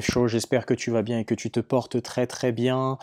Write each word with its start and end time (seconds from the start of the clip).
show, 0.00 0.28
j'espère 0.28 0.66
que 0.66 0.74
tu 0.74 0.90
vas 0.90 1.02
bien 1.02 1.18
et 1.18 1.24
que 1.24 1.34
tu 1.34 1.50
te 1.50 1.60
portes 1.60 2.02
très 2.02 2.26
très 2.26 2.52
bien. 2.52 2.98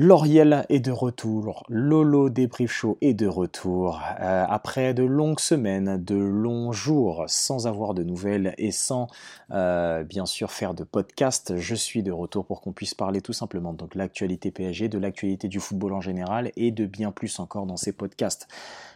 L'Oriel 0.00 0.64
est 0.68 0.78
de 0.78 0.92
retour, 0.92 1.64
Lolo 1.68 2.28
débrief 2.28 2.70
show 2.70 2.98
est 3.00 3.14
de 3.14 3.26
retour. 3.26 4.00
Euh, 4.20 4.44
après 4.48 4.94
de 4.94 5.02
longues 5.02 5.40
semaines, 5.40 6.00
de 6.04 6.14
longs 6.14 6.70
jours 6.70 7.24
sans 7.26 7.66
avoir 7.66 7.94
de 7.94 8.04
nouvelles 8.04 8.54
et 8.58 8.70
sans 8.70 9.08
euh, 9.50 10.04
bien 10.04 10.24
sûr 10.24 10.52
faire 10.52 10.72
de 10.72 10.84
podcast, 10.84 11.56
je 11.56 11.74
suis 11.74 12.04
de 12.04 12.12
retour 12.12 12.46
pour 12.46 12.60
qu'on 12.60 12.70
puisse 12.70 12.94
parler 12.94 13.20
tout 13.20 13.32
simplement 13.32 13.72
de 13.72 13.88
l'actualité 13.96 14.52
PSG, 14.52 14.88
de 14.88 14.98
l'actualité 14.98 15.48
du 15.48 15.58
football 15.58 15.92
en 15.94 16.00
général 16.00 16.52
et 16.54 16.70
de 16.70 16.86
bien 16.86 17.10
plus 17.10 17.40
encore 17.40 17.66
dans 17.66 17.76
ces 17.76 17.90
podcasts. 17.90 18.46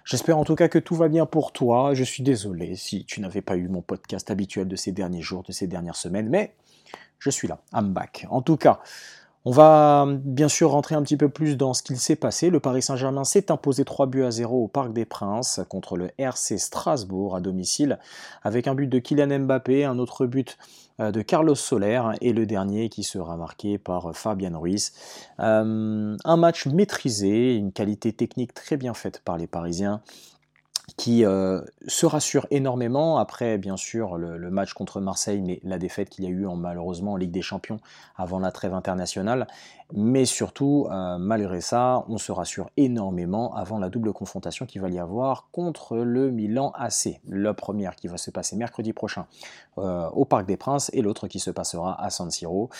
J'espère 0.04 0.38
en 0.38 0.45
tout 0.45 0.54
cas 0.54 0.68
que 0.68 0.78
tout 0.78 0.95
va 0.95 1.09
bien 1.09 1.27
pour 1.27 1.50
toi. 1.50 1.95
Je 1.95 2.04
suis 2.04 2.22
désolé 2.22 2.77
si 2.77 3.04
tu 3.06 3.20
n'avais 3.20 3.42
pas 3.42 3.56
eu 3.56 3.66
mon 3.66 3.82
podcast 3.82 4.30
habituel 4.30 4.68
de 4.68 4.77
ces 4.77 4.92
derniers 4.92 5.22
jours, 5.22 5.42
de 5.42 5.50
ces 5.50 5.66
dernières 5.66 5.96
semaines, 5.96 6.28
mais 6.28 6.54
je 7.22 7.30
suis 7.30 7.46
là, 7.46 7.58
I'm 7.72 7.92
back. 7.92 8.26
En 8.30 8.42
tout 8.42 8.56
cas, 8.56 8.80
on 9.44 9.52
va 9.52 10.06
bien 10.08 10.48
sûr 10.48 10.70
rentrer 10.70 10.96
un 10.96 11.02
petit 11.02 11.16
peu 11.16 11.28
plus 11.28 11.56
dans 11.56 11.72
ce 11.72 11.84
qu'il 11.84 11.98
s'est 11.98 12.16
passé. 12.16 12.50
Le 12.50 12.58
Paris 12.58 12.82
Saint-Germain 12.82 13.22
s'est 13.22 13.52
imposé 13.52 13.84
3 13.84 14.06
buts 14.06 14.24
à 14.24 14.32
0 14.32 14.64
au 14.64 14.68
Parc 14.68 14.92
des 14.92 15.04
Princes 15.04 15.60
contre 15.68 15.96
le 15.96 16.10
RC 16.18 16.58
Strasbourg 16.58 17.36
à 17.36 17.40
domicile 17.40 18.00
avec 18.42 18.66
un 18.66 18.74
but 18.74 18.88
de 18.88 18.98
Kylian 18.98 19.40
Mbappé, 19.40 19.84
un 19.84 20.00
autre 20.00 20.27
but 20.27 20.58
euh, 20.98 21.12
de 21.12 21.22
Carlos 21.22 21.54
Soler 21.54 22.02
et 22.20 22.32
le 22.32 22.44
dernier 22.44 22.88
qui 22.88 23.04
sera 23.04 23.36
marqué 23.36 23.78
par 23.78 24.16
Fabian 24.16 24.58
Ruiz. 24.58 24.92
Euh, 25.38 26.16
un 26.24 26.36
match 26.36 26.66
maîtrisé, 26.66 27.54
une 27.54 27.70
qualité 27.70 28.12
technique 28.12 28.54
très 28.54 28.77
bien 28.77 28.94
faite 28.94 29.22
par 29.24 29.38
les 29.38 29.46
Parisiens 29.46 30.02
qui 30.97 31.25
euh, 31.25 31.61
se 31.86 32.06
rassure 32.06 32.47
énormément 32.50 33.19
après 33.19 33.56
bien 33.56 33.77
sûr 33.77 34.16
le, 34.16 34.50
match 34.50 34.75
contre 34.75 35.00
Marseille, 35.00 35.41
mais 35.41 35.61
la 35.62 35.78
défaite 35.78 36.11
qu'il 36.11 36.25
y 36.25 36.27
a 36.27 36.30
eu 36.30 36.47
en, 36.47 36.56
malheureusement 36.56 37.12
en 37.12 37.16
Ligue 37.16 37.30
des 37.30 37.42
Champions 37.42 37.80
avant 38.16 38.38
la 38.41 38.50
trêve 38.50 38.75
internationale. 38.75 39.47
Mais 39.94 40.24
surtout, 40.24 40.86
euh, 40.90 41.18
malgré 41.18 41.60
ça, 41.60 42.04
on 42.08 42.18
se 42.18 42.32
rassure 42.32 42.70
énormément 42.76 43.54
avant 43.54 43.78
la 43.78 43.88
double 43.88 44.12
confrontation 44.12 44.66
qu'il 44.66 44.80
va 44.80 44.88
y 44.88 44.98
avoir 44.98 45.48
contre 45.52 45.96
le 45.98 46.30
Milan 46.30 46.72
AC. 46.74 47.20
La 47.28 47.54
première 47.54 47.96
qui 47.96 48.08
va 48.08 48.16
se 48.16 48.30
passer 48.30 48.56
mercredi 48.56 48.92
prochain 48.92 49.26
euh, 49.78 50.08
au 50.10 50.24
Parc 50.24 50.46
des 50.46 50.56
Princes 50.56 50.90
et 50.92 51.02
l'autre 51.02 51.28
qui 51.28 51.38
se 51.38 51.50
passera 51.50 52.02
à 52.02 52.10
San 52.10 52.30
Siro 52.30 52.70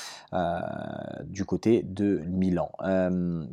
du 1.25 1.45
côté 1.45 1.83
de 1.83 2.23
Milan. 2.27 2.71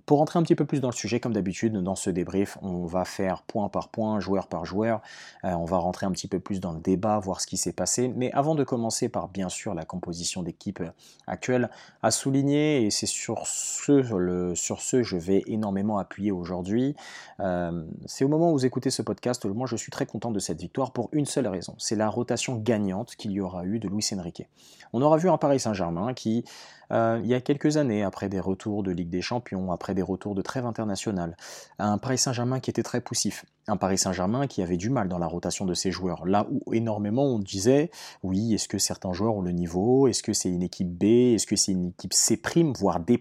pour 0.05 0.19
rentrer 0.19 0.39
un 0.39 0.43
petit 0.43 0.55
peu 0.55 0.65
plus 0.65 0.81
dans 0.81 0.89
le 0.89 0.93
sujet, 0.93 1.19
comme 1.19 1.33
d'habitude, 1.33 1.73
dans 1.73 1.95
ce 1.95 2.09
débrief, 2.09 2.57
on 2.61 2.85
va 2.85 3.05
faire 3.05 3.43
point 3.43 3.69
par 3.69 3.89
point, 3.89 4.19
joueur 4.19 4.47
par 4.47 4.65
joueur. 4.65 5.01
Euh, 5.43 5.51
on 5.51 5.65
va 5.65 5.77
rentrer 5.77 6.05
un 6.05 6.11
petit 6.11 6.27
peu 6.27 6.39
plus 6.39 6.59
dans 6.59 6.71
le 6.71 6.79
débat, 6.79 7.19
voir 7.19 7.41
ce 7.41 7.47
qui 7.47 7.57
s'est 7.57 7.73
passé. 7.73 8.11
Mais 8.15 8.31
avant 8.31 8.55
de 8.55 8.63
commencer 8.63 9.09
par 9.09 9.27
bien 9.27 9.49
sûr 9.49 9.73
la 9.73 9.85
composition 9.85 10.43
d'équipe 10.43 10.81
actuelle, 11.27 11.69
à 12.01 12.11
souligner, 12.11 12.85
et 12.85 12.91
c'est 12.91 13.05
sur 13.05 13.47
sur 13.49 14.81
ce 14.81 15.03
je 15.03 15.17
vais 15.17 15.43
énormément 15.47 15.97
appuyer 15.97 16.31
aujourd'hui, 16.31 16.95
euh, 17.39 17.83
c'est 18.05 18.23
au 18.23 18.27
moment 18.27 18.51
où 18.51 18.53
vous 18.53 18.65
écoutez 18.65 18.89
ce 18.89 19.01
podcast, 19.01 19.45
moi 19.45 19.67
je 19.67 19.75
suis 19.75 19.91
très 19.91 20.05
content 20.05 20.31
de 20.31 20.39
cette 20.39 20.59
victoire 20.59 20.91
pour 20.91 21.09
une 21.11 21.25
seule 21.25 21.47
raison, 21.47 21.75
c'est 21.77 21.95
la 21.95 22.09
rotation 22.09 22.55
gagnante 22.55 23.15
qu'il 23.15 23.31
y 23.31 23.41
aura 23.41 23.65
eu 23.65 23.79
de 23.79 23.87
Luis 23.87 24.05
Enrique. 24.13 24.47
On 24.93 25.01
aura 25.01 25.17
vu 25.17 25.29
un 25.29 25.37
Paris 25.37 25.59
Saint-Germain 25.59 26.13
qui 26.13 26.45
euh, 26.91 27.19
il 27.23 27.29
y 27.29 27.33
a 27.33 27.41
quelques 27.41 27.77
années, 27.77 28.03
après 28.03 28.29
des 28.29 28.39
retours 28.39 28.83
de 28.83 28.91
Ligue 28.91 29.09
des 29.09 29.21
Champions, 29.21 29.71
après 29.71 29.93
des 29.93 30.01
retours 30.01 30.35
de 30.35 30.41
trêve 30.41 30.65
internationale, 30.65 31.37
un 31.77 31.97
Paris 31.97 32.17
Saint-Germain 32.17 32.59
qui 32.59 32.69
était 32.69 32.83
très 32.83 33.01
poussif, 33.01 33.45
un 33.67 33.77
Paris 33.77 33.97
Saint-Germain 33.97 34.47
qui 34.47 34.61
avait 34.61 34.77
du 34.77 34.89
mal 34.89 35.07
dans 35.07 35.19
la 35.19 35.27
rotation 35.27 35.65
de 35.65 35.73
ses 35.73 35.91
joueurs. 35.91 36.25
Là 36.25 36.47
où 36.49 36.73
énormément 36.73 37.25
on 37.25 37.39
disait, 37.39 37.91
oui, 38.23 38.53
est-ce 38.53 38.67
que 38.67 38.77
certains 38.77 39.13
joueurs 39.13 39.35
ont 39.35 39.41
le 39.41 39.51
niveau? 39.51 40.07
Est-ce 40.07 40.23
que 40.23 40.33
c'est 40.33 40.49
une 40.49 40.63
équipe 40.63 40.89
B? 40.89 41.03
Est-ce 41.35 41.47
que 41.47 41.55
c'est 41.55 41.71
une 41.71 41.89
équipe 41.89 42.13
C', 42.13 42.41
voire 42.77 42.99
D', 42.99 43.19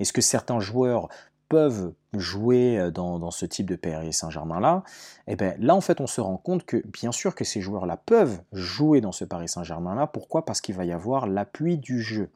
Est-ce 0.00 0.12
que 0.12 0.20
certains 0.20 0.60
joueurs 0.60 1.08
peuvent 1.52 1.92
jouer 2.14 2.78
euh, 2.78 2.90
dans, 2.90 3.30
ce 3.30 3.44
type 3.44 3.68
de 3.68 3.76
Paris 3.76 4.14
Saint-Germain-là, 4.14 4.84
et 5.26 5.32
eh 5.32 5.36
bien 5.36 5.54
là 5.58 5.74
en 5.74 5.82
fait 5.82 6.00
on 6.00 6.06
se 6.06 6.22
rend 6.22 6.38
compte 6.38 6.64
que 6.64 6.82
bien 6.86 7.12
sûr 7.12 7.34
que 7.34 7.44
ces 7.44 7.60
joueurs-là 7.60 7.98
peuvent 7.98 8.40
jouer 8.52 9.02
dans 9.02 9.12
ce 9.12 9.26
Paris 9.26 9.48
Saint-Germain-là. 9.48 10.06
Pourquoi? 10.06 10.46
Parce 10.46 10.62
qu'il 10.62 10.74
va 10.74 10.86
y 10.86 10.92
avoir 10.92 11.26
l'appui 11.26 11.76
du 11.76 12.00
jeu 12.00 12.30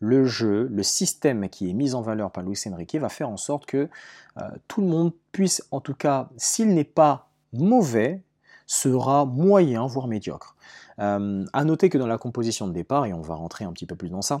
le 0.00 0.24
jeu, 0.24 0.66
le 0.72 0.82
système 0.82 1.48
qui 1.48 1.70
est 1.70 1.74
mis 1.74 1.94
en 1.94 2.00
valeur 2.00 2.30
par 2.30 2.42
Luis 2.42 2.58
Enrique 2.66 2.96
va 2.96 3.08
faire 3.08 3.28
en 3.28 3.36
sorte 3.36 3.66
que 3.66 3.88
euh, 4.38 4.42
tout 4.66 4.80
le 4.80 4.86
monde 4.86 5.12
puisse, 5.32 5.62
en 5.70 5.80
tout 5.80 5.94
cas, 5.94 6.30
s'il 6.36 6.74
n'est 6.74 6.84
pas 6.84 7.28
mauvais, 7.52 8.22
sera 8.66 9.26
moyen, 9.26 9.86
voire 9.86 10.06
médiocre. 10.06 10.56
Euh, 10.98 11.44
à 11.52 11.64
noter 11.64 11.90
que 11.90 11.98
dans 11.98 12.06
la 12.06 12.18
composition 12.18 12.66
de 12.66 12.72
départ, 12.72 13.06
et 13.06 13.12
on 13.12 13.20
va 13.20 13.34
rentrer 13.34 13.64
un 13.64 13.72
petit 13.72 13.86
peu 13.86 13.94
plus 13.94 14.08
dans 14.08 14.22
ça, 14.22 14.40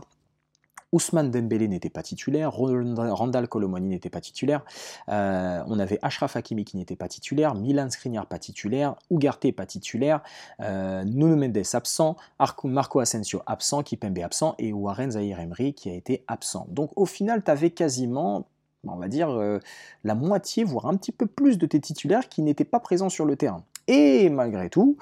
Ousmane 0.92 1.30
Dembélé 1.30 1.68
n'était 1.68 1.90
pas 1.90 2.02
titulaire, 2.02 2.52
Randall 2.52 3.48
Colomoni 3.48 3.88
n'était 3.88 4.10
pas 4.10 4.20
titulaire, 4.20 4.64
euh, 5.08 5.62
on 5.66 5.78
avait 5.78 5.98
Ashraf 6.02 6.36
Hakimi 6.36 6.64
qui 6.64 6.76
n'était 6.76 6.96
pas 6.96 7.08
titulaire, 7.08 7.54
Milan 7.54 7.90
Skriniar 7.90 8.26
pas 8.26 8.38
titulaire, 8.38 8.96
Ugarte 9.10 9.52
pas 9.52 9.66
titulaire, 9.66 10.22
euh, 10.60 11.04
Nuno 11.04 11.36
Mendes 11.36 11.62
absent, 11.72 12.16
Marco 12.64 13.00
Asensio 13.00 13.42
absent, 13.46 13.82
Kipembe 13.82 14.18
absent 14.18 14.54
et 14.58 14.72
Warren 14.72 15.12
Zahir 15.12 15.40
Emery 15.40 15.74
qui 15.74 15.90
a 15.90 15.94
été 15.94 16.24
absent. 16.26 16.66
Donc 16.70 16.90
au 16.96 17.06
final, 17.06 17.42
tu 17.44 17.50
avais 17.50 17.70
quasiment 17.70 18.46
on 18.86 18.96
va 18.96 19.08
dire 19.08 19.30
euh, 19.30 19.58
la 20.04 20.14
moitié, 20.14 20.64
voire 20.64 20.86
un 20.86 20.96
petit 20.96 21.12
peu 21.12 21.26
plus 21.26 21.58
de 21.58 21.66
tes 21.66 21.80
titulaires 21.80 22.28
qui 22.28 22.42
n'étaient 22.42 22.64
pas 22.64 22.80
présents 22.80 23.08
sur 23.10 23.26
le 23.26 23.36
terrain. 23.36 23.64
Et 23.88 24.30
malgré 24.30 24.70
tout, 24.70 24.96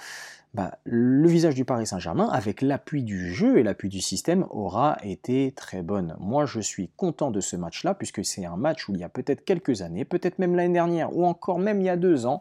bah, 0.54 0.78
le 0.84 1.28
visage 1.28 1.54
du 1.54 1.64
Paris 1.64 1.86
Saint-Germain, 1.86 2.28
avec 2.28 2.62
l'appui 2.62 3.02
du 3.02 3.32
jeu 3.32 3.58
et 3.58 3.62
l'appui 3.62 3.88
du 3.90 4.00
système, 4.00 4.46
aura 4.50 4.96
été 5.02 5.52
très 5.52 5.82
bonne. 5.82 6.16
Moi, 6.20 6.46
je 6.46 6.60
suis 6.60 6.88
content 6.96 7.30
de 7.30 7.40
ce 7.40 7.54
match-là, 7.54 7.94
puisque 7.94 8.24
c'est 8.24 8.46
un 8.46 8.56
match 8.56 8.88
où 8.88 8.94
il 8.94 9.00
y 9.00 9.04
a 9.04 9.10
peut-être 9.10 9.44
quelques 9.44 9.82
années, 9.82 10.06
peut-être 10.06 10.38
même 10.38 10.56
l'année 10.56 10.72
dernière, 10.72 11.14
ou 11.14 11.26
encore 11.26 11.58
même 11.58 11.80
il 11.80 11.84
y 11.84 11.90
a 11.90 11.96
deux 11.96 12.24
ans, 12.24 12.40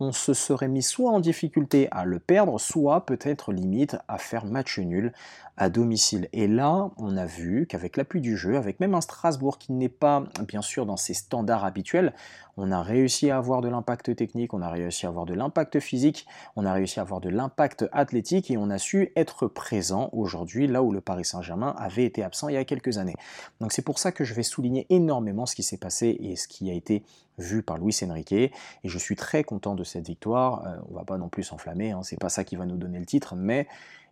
on 0.00 0.12
se 0.12 0.34
serait 0.34 0.68
mis 0.68 0.82
soit 0.82 1.10
en 1.10 1.20
difficulté 1.20 1.88
à 1.90 2.04
le 2.04 2.18
perdre, 2.18 2.60
soit 2.60 3.06
peut-être 3.06 3.52
limite 3.52 3.96
à 4.08 4.18
faire 4.18 4.44
match 4.44 4.78
nul 4.78 5.12
à 5.56 5.70
domicile. 5.70 6.28
Et 6.34 6.48
là, 6.48 6.90
on 6.98 7.16
a 7.16 7.24
vu 7.24 7.66
qu'avec 7.66 7.96
l'appui 7.96 8.20
du 8.20 8.36
jeu, 8.36 8.56
avec 8.56 8.80
même 8.80 8.94
un 8.94 9.00
Strasbourg 9.00 9.56
qui 9.58 9.72
n'est 9.72 9.88
pas 9.88 10.24
bien 10.46 10.60
sûr 10.60 10.84
dans 10.84 10.98
ses 10.98 11.14
standards 11.14 11.64
habituels, 11.64 12.12
on 12.56 12.72
a 12.72 12.82
réussi 12.82 13.30
à 13.30 13.36
avoir 13.38 13.60
de 13.60 13.68
l'impact 13.68 14.14
technique, 14.16 14.54
on 14.54 14.62
a 14.62 14.70
réussi 14.70 15.06
à 15.06 15.10
avoir 15.10 15.26
de 15.26 15.34
l'impact 15.34 15.80
physique, 15.80 16.26
on 16.56 16.64
a 16.64 16.72
réussi 16.72 16.98
à 16.98 17.02
avoir 17.02 17.20
de 17.20 17.28
l'impact 17.28 17.86
athlétique 17.92 18.50
et 18.50 18.56
on 18.56 18.70
a 18.70 18.78
su 18.78 19.12
être 19.16 19.46
présent 19.46 20.08
aujourd'hui 20.12 20.66
là 20.66 20.82
où 20.82 20.92
le 20.92 21.00
Paris 21.00 21.24
Saint-Germain 21.24 21.74
avait 21.78 22.04
été 22.04 22.22
absent 22.22 22.48
il 22.48 22.54
y 22.54 22.58
a 22.58 22.64
quelques 22.64 22.98
années. 22.98 23.16
Donc 23.60 23.72
c'est 23.72 23.82
pour 23.82 23.98
ça 23.98 24.12
que 24.12 24.24
je 24.24 24.34
vais 24.34 24.42
souligner 24.42 24.86
énormément 24.90 25.46
ce 25.46 25.54
qui 25.54 25.62
s'est 25.62 25.76
passé 25.76 26.16
et 26.20 26.36
ce 26.36 26.48
qui 26.48 26.70
a 26.70 26.74
été 26.74 27.02
vu 27.38 27.62
par 27.62 27.78
Luis 27.78 27.96
Enrique 28.02 28.32
et 28.32 28.52
je 28.84 28.98
suis 28.98 29.16
très 29.16 29.44
content 29.44 29.74
de 29.74 29.84
cette 29.84 30.06
victoire. 30.06 30.62
On 30.64 30.68
euh, 30.68 30.76
on 30.90 30.94
va 30.94 31.04
pas 31.04 31.18
non 31.18 31.28
plus 31.28 31.42
s'enflammer, 31.42 31.90
hein, 31.90 32.00
c'est 32.02 32.18
pas 32.18 32.30
ça 32.30 32.44
qui 32.44 32.56
va 32.56 32.64
nous 32.64 32.76
donner 32.76 32.98
le 32.98 33.06
titre, 33.06 33.34
mais 33.34 33.66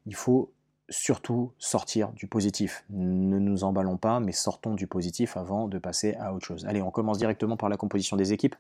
il 0.07 0.15
faut 0.15 0.51
surtout 0.89 1.53
sortir 1.59 2.11
du 2.13 2.27
positif. 2.27 2.85
Ne 2.91 3.39
nous 3.39 3.65
emballons 3.65 3.97
pas, 3.97 4.21
mais 4.21 4.33
sortons 4.33 4.75
du 4.75 4.87
positif 4.87 5.37
avant 5.37 5.69
de 5.69 5.79
passer 5.79 6.15
à 6.21 6.35
autre 6.35 6.47
chose. 6.47 6.67
Allez, 6.67 6.83
on 6.83 6.91
commence 6.91 7.19
directement 7.19 7.57
par 7.57 7.69
la 7.69 7.77
composition 7.77 8.17
des 8.17 8.33
équipes. 8.33 8.55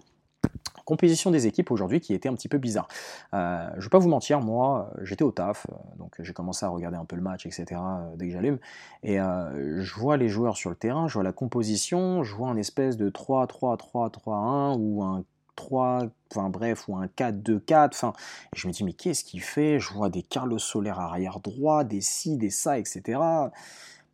Composition 0.84 1.30
des 1.30 1.46
équipes 1.46 1.70
aujourd'hui 1.70 2.00
qui 2.00 2.12
était 2.12 2.28
un 2.28 2.34
petit 2.34 2.48
peu 2.48 2.58
bizarre. 2.58 2.88
Euh, 3.32 3.68
je 3.72 3.78
ne 3.78 3.82
vais 3.82 3.88
pas 3.88 3.98
vous 3.98 4.10
mentir, 4.10 4.40
moi 4.40 4.92
j'étais 5.00 5.22
au 5.22 5.30
taf, 5.30 5.66
euh, 5.70 5.74
donc 5.96 6.16
j'ai 6.18 6.34
commencé 6.34 6.66
à 6.66 6.68
regarder 6.68 6.98
un 6.98 7.06
peu 7.06 7.16
le 7.16 7.22
match, 7.22 7.46
etc. 7.46 7.80
Euh, 7.80 8.16
dès 8.16 8.26
que 8.26 8.32
j'allume, 8.32 8.58
et 9.02 9.16
je 9.16 9.94
vois 9.94 10.18
les 10.18 10.28
joueurs 10.28 10.58
sur 10.58 10.68
le 10.68 10.76
terrain, 10.76 11.08
je 11.08 11.14
vois 11.14 11.22
la 11.22 11.32
composition, 11.32 12.22
je 12.22 12.34
vois 12.34 12.48
un 12.50 12.56
espèce 12.56 12.98
de 12.98 13.08
3-3-3-3-1 13.08 14.76
ou 14.78 15.02
un 15.02 15.24
3, 15.56 16.06
enfin 16.30 16.48
bref, 16.48 16.88
ou 16.88 16.96
un 16.96 17.06
4-2-4, 17.06 17.88
enfin, 17.88 18.12
je 18.54 18.66
me 18.66 18.72
dis, 18.72 18.84
mais 18.84 18.92
qu'est-ce 18.92 19.24
qu'il 19.24 19.42
fait? 19.42 19.78
Je 19.78 19.92
vois 19.92 20.10
des 20.10 20.22
Carlos 20.22 20.58
Soler 20.58 20.90
arrière 20.96 21.40
droit, 21.40 21.84
des 21.84 22.00
ci, 22.00 22.36
des 22.36 22.50
ça, 22.50 22.78
etc. 22.78 23.20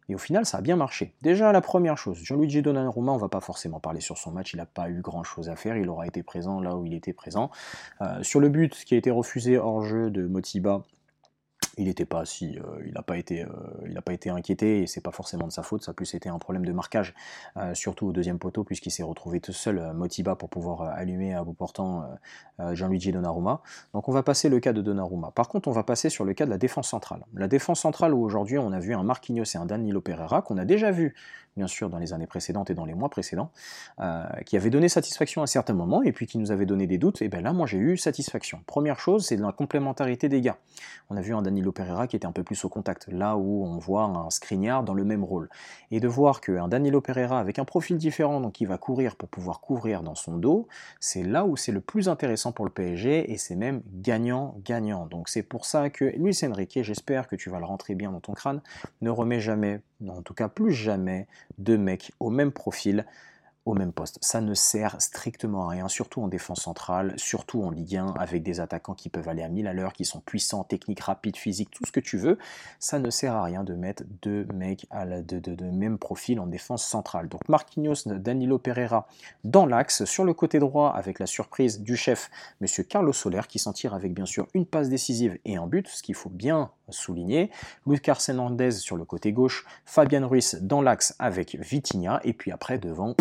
Et 0.08 0.14
au 0.14 0.19
final, 0.19 0.44
ça 0.44 0.58
a 0.58 0.60
bien 0.60 0.75
marché. 0.75 1.14
Déjà, 1.22 1.52
la 1.52 1.60
première 1.60 1.96
chose, 1.96 2.19
Gianluigi 2.19 2.62
Donnarumma, 2.62 3.12
on 3.12 3.16
va 3.16 3.28
pas 3.28 3.40
forcément 3.40 3.78
parler 3.78 4.00
sur 4.00 4.19
son 4.19 4.32
match, 4.32 4.54
il 4.54 4.56
n'a 4.56 4.66
pas 4.66 4.90
eu 4.90 5.00
grand-chose 5.00 5.48
à 5.48 5.54
faire, 5.54 5.76
il 5.76 5.88
aura 5.88 6.06
été 6.06 6.25
présent 6.25 6.60
là 6.60 6.76
où 6.76 6.84
il 6.84 6.94
était 6.94 7.12
présent. 7.12 7.50
Euh, 8.00 8.20
sur 8.22 8.40
le 8.40 8.48
but 8.48 8.75
qui 8.84 8.94
a 8.94 8.96
été 8.96 9.12
refusé 9.12 9.56
hors 9.56 9.82
jeu 9.82 10.10
de 10.10 10.26
Motiba, 10.26 10.82
il 11.81 11.87
n'était 11.87 12.05
pas 12.05 12.27
si, 12.27 12.59
euh, 12.59 12.82
il 12.85 12.93
n'a 12.93 13.00
pas 13.00 13.17
été, 13.17 13.43
euh, 13.43 13.49
il 13.87 13.99
pas 14.03 14.12
été 14.12 14.29
inquiété 14.29 14.82
et 14.82 14.87
c'est 14.87 15.00
pas 15.00 15.12
forcément 15.12 15.47
de 15.47 15.53
sa 15.53 15.62
faute. 15.62 15.82
Ça 15.82 15.93
a 15.93 15.94
plus 15.94 16.15
été 16.15 16.29
un 16.29 16.38
problème 16.38 16.67
de 16.67 16.73
marquage, 16.73 17.15
euh, 17.56 17.75
surtout 17.75 18.06
au 18.06 18.12
deuxième 18.12 18.38
poteau 18.38 18.65
puisqu'il 18.65 18.91
s'est 18.91 19.03
retrouvé 19.03 19.41
tout 19.41 19.53
seul, 19.53 19.93
Motiba 19.94 20.37
pour 20.37 20.50
pouvoir 20.50 20.82
allumer 20.82 21.35
à 21.35 21.43
bout 21.43 21.55
portant 21.55 22.05
Gianluigi 22.73 23.12
Donnarumma. 23.12 23.62
Donc 23.94 24.09
on 24.09 24.12
va 24.12 24.23
passer 24.23 24.50
le 24.50 24.61
cas 24.61 24.75
de 24.75 24.82
Donnarumma. 24.82 25.31
Par 25.35 25.49
contre, 25.49 25.69
on 25.69 25.73
va 25.73 25.82
passer 25.82 26.11
sur 26.11 26.25
le 26.25 26.35
cas 26.35 26.44
de 26.44 26.50
la 26.50 26.59
défense 26.59 26.88
centrale. 26.88 27.25
La 27.35 27.49
défense 27.49 27.81
centrale 27.81 28.12
où 28.12 28.23
aujourd'hui 28.23 28.59
on 28.59 28.73
a 28.73 28.79
vu 28.79 28.94
un 28.94 29.03
Marquinhos 29.03 29.44
et 29.55 29.56
un 29.56 29.65
Danilo 29.65 30.03
Pereira 30.03 30.43
qu'on 30.43 30.59
a 30.59 30.67
déjà 30.67 30.91
vu 30.91 31.15
bien 31.56 31.67
sûr 31.67 31.91
dans 31.91 31.99
les 31.99 32.12
années 32.12 32.27
précédentes 32.27 32.71
et 32.71 32.75
dans 32.75 32.85
les 32.85 32.94
mois 32.94 33.09
précédents, 33.09 33.50
euh, 34.00 34.25
qui 34.47 34.56
avait 34.56 34.71
donné 34.71 34.88
satisfaction 34.88 35.43
à 35.43 35.47
certains 35.47 35.75
moments 35.75 36.03
et 36.03 36.12
puis 36.12 36.27
qui 36.27 36.38
nous 36.38 36.53
avait 36.53 36.67
donné 36.67 36.87
des 36.87 36.99
doutes, 36.99 37.23
et 37.23 37.29
bien 37.29 37.41
là 37.41 37.53
moi 37.53 37.67
j'ai 37.67 37.79
eu 37.79 37.97
satisfaction. 37.97 38.62
Première 38.67 38.99
chose, 38.99 39.27
c'est 39.27 39.37
de 39.37 39.43
la 39.43 39.53
complémentarité 39.53 40.29
des 40.29 40.41
gars. 40.41 40.56
On 41.11 41.17
a 41.17 41.21
vu 41.21 41.35
un 41.35 41.43
Danilo 41.43 41.69
Qui 42.08 42.17
était 42.17 42.26
un 42.26 42.32
peu 42.32 42.43
plus 42.43 42.64
au 42.64 42.69
contact, 42.69 43.08
là 43.08 43.37
où 43.37 43.64
on 43.64 43.78
voit 43.78 44.05
un 44.05 44.31
Skriniar 44.31 44.82
dans 44.82 44.94
le 44.94 45.05
même 45.05 45.25
rôle. 45.25 45.49
Et 45.90 46.00
de 46.00 46.08
voir 46.08 46.40
qu'un 46.40 46.69
Danilo 46.69 47.00
Pereira 47.00 47.38
avec 47.38 47.58
un 47.58 47.64
profil 47.64 47.96
différent, 47.96 48.40
donc 48.40 48.52
qui 48.52 48.64
va 48.64 48.78
courir 48.78 49.17
pour 49.17 49.28
pouvoir 49.28 49.61
couvrir 49.61 50.02
dans 50.02 50.14
son 50.14 50.37
dos, 50.37 50.69
c'est 50.99 51.22
là 51.22 51.44
où 51.44 51.56
c'est 51.56 51.72
le 51.72 51.81
plus 51.81 52.08
intéressant 52.08 52.52
pour 52.52 52.64
le 52.64 52.70
PSG 52.70 53.31
et 53.31 53.38
c'est 53.38 53.56
même 53.56 53.82
gagnant-gagnant. 53.87 55.06
Donc 55.06 55.28
c'est 55.28 55.43
pour 55.43 55.64
ça 55.64 55.90
que 55.90 56.05
Luis 56.17 56.37
Enrique, 56.44 56.78
j'espère 56.82 57.28
que 57.28 57.37
tu 57.37 57.50
vas 57.50 57.58
le 57.58 57.67
rentrer 57.67 57.94
bien 57.94 58.12
dans 58.12 58.20
ton 58.20 58.32
crâne, 58.32 58.61
ne 59.00 59.11
remets 59.11 59.40
jamais, 59.40 59.81
en 60.06 60.22
tout 60.22 60.34
cas 60.34 60.49
plus 60.49 60.72
jamais, 60.72 61.26
deux 61.58 61.78
mecs 61.78 62.12
au 62.20 62.31
même 62.31 62.52
profil 62.52 63.06
au 63.70 63.75
même 63.75 63.93
poste. 63.93 64.19
Ça 64.20 64.40
ne 64.40 64.52
sert 64.52 65.00
strictement 65.00 65.69
à 65.69 65.70
rien, 65.70 65.88
surtout 65.88 66.22
en 66.22 66.28
défense 66.28 66.62
centrale, 66.62 67.14
surtout 67.17 67.62
en 67.62 67.70
Ligue 67.70 67.96
1, 67.96 68.14
avec 68.19 68.43
des 68.43 68.61
attaquants 68.61 68.94
qui 68.94 69.08
peuvent 69.08 69.28
aller 69.28 69.43
à 69.43 69.49
1000 69.49 69.69
à 69.69 69.72
l'heure, 69.72 69.93
qui 69.93 70.05
sont 70.05 70.20
puissants, 70.20 70.64
techniques, 70.64 71.00
rapides, 71.00 71.37
physiques, 71.37 71.70
tout 71.70 71.87
ce 71.87 71.93
que 71.93 72.00
tu 72.00 72.19
veux. 72.19 72.37
Ça 72.81 72.99
ne 72.99 73.11
sert 73.11 73.34
à 73.34 73.44
rien 73.44 73.62
de 73.62 73.75
mettre 73.75 74.02
deux 74.22 74.44
mecs 74.52 74.87
à 74.90 75.05
la, 75.05 75.22
de, 75.22 75.64
même 75.70 75.99
profil 75.99 76.40
en 76.40 76.46
défense 76.46 76.84
centrale. 76.84 77.28
Donc 77.28 77.49
Marquinhos, 77.49 78.06
Danilo 78.06 78.58
Pereira 78.58 79.06
dans 79.44 79.67
l'axe, 79.67 80.05
sur 80.05 80.25
le 80.25 80.34
côté 80.34 80.58
droit, 80.58 80.90
avec 80.90 81.20
la 81.20 81.26
surprise 81.26 81.81
du 81.81 81.96
chef, 81.96 82.28
Monsieur 82.61 82.82
Carlos 82.82 83.12
Soler, 83.12 83.43
qui 83.49 83.61
s'en 83.61 83.72
tire 83.72 83.94
avec 83.94 84.12
bien 84.12 84.26
sûr 84.26 84.49
une 84.52 84.67
passe 84.67 84.88
décisive 84.88 85.38
et 85.44 85.56
un 85.56 85.69
but, 85.69 85.87
ce 85.87 86.02
qu'il 86.02 86.17
faut 86.17 86.28
bien 86.28 86.70
souligné. 86.88 87.50
Lucas 87.87 88.25
Hernandez 88.28 88.72
sur 88.72 88.96
le 88.96 89.05
côté 89.05 89.32
gauche, 89.32 89.64
Fabian 89.84 90.26
Ruiz 90.26 90.58
dans 90.61 90.82
l'axe 90.82 91.14
avec 91.20 91.55
Vitinha, 91.55 92.20
et 92.25 92.32
puis 92.32 92.50
après 92.50 92.78
devant, 92.78 93.14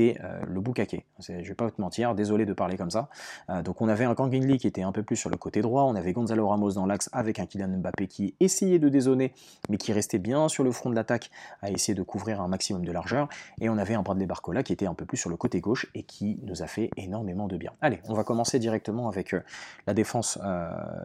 euh, 0.00 0.40
le 0.46 0.60
boucaquet. 0.60 1.04
Je 1.18 1.32
vais 1.32 1.54
pas 1.54 1.70
te 1.70 1.80
mentir, 1.80 2.14
désolé 2.14 2.44
de 2.44 2.52
parler 2.52 2.76
comme 2.76 2.90
ça. 2.90 3.08
Euh, 3.50 3.62
donc 3.62 3.80
on 3.80 3.88
avait 3.88 4.04
un 4.04 4.14
Kang 4.14 4.32
Lee 4.32 4.58
qui 4.58 4.66
était 4.66 4.82
un 4.82 4.92
peu 4.92 5.02
plus 5.02 5.16
sur 5.16 5.30
le 5.30 5.36
côté 5.36 5.62
droit, 5.62 5.84
on 5.84 5.94
avait 5.94 6.12
Gonzalo 6.12 6.48
Ramos 6.48 6.72
dans 6.72 6.86
l'axe 6.86 7.08
avec 7.12 7.38
un 7.38 7.46
Kylian 7.46 7.78
Mbappé 7.78 8.06
qui 8.06 8.34
essayait 8.40 8.78
de 8.78 8.88
dézoner, 8.88 9.32
mais 9.68 9.76
qui 9.76 9.92
restait 9.92 10.18
bien 10.18 10.48
sur 10.48 10.64
le 10.64 10.72
front 10.72 10.90
de 10.90 10.94
l'attaque 10.94 11.30
à 11.62 11.70
essayer 11.70 11.94
de 11.94 12.02
couvrir 12.02 12.40
un 12.40 12.48
maximum 12.48 12.84
de 12.84 12.92
largeur, 12.92 13.28
et 13.60 13.68
on 13.68 13.78
avait 13.78 13.94
un 13.94 14.02
Bradley 14.02 14.26
Barcola 14.26 14.62
qui 14.62 14.72
était 14.72 14.86
un 14.86 14.94
peu 14.94 15.04
plus 15.04 15.16
sur 15.16 15.30
le 15.30 15.36
côté 15.36 15.60
gauche 15.60 15.86
et 15.94 16.02
qui 16.02 16.38
nous 16.44 16.62
a 16.62 16.66
fait 16.66 16.90
énormément 16.96 17.46
de 17.48 17.56
bien. 17.56 17.72
Allez, 17.80 18.00
on 18.08 18.14
va 18.14 18.24
commencer 18.24 18.58
directement 18.58 19.08
avec 19.08 19.34
euh, 19.34 19.40
la 19.86 19.94
défense 19.94 20.38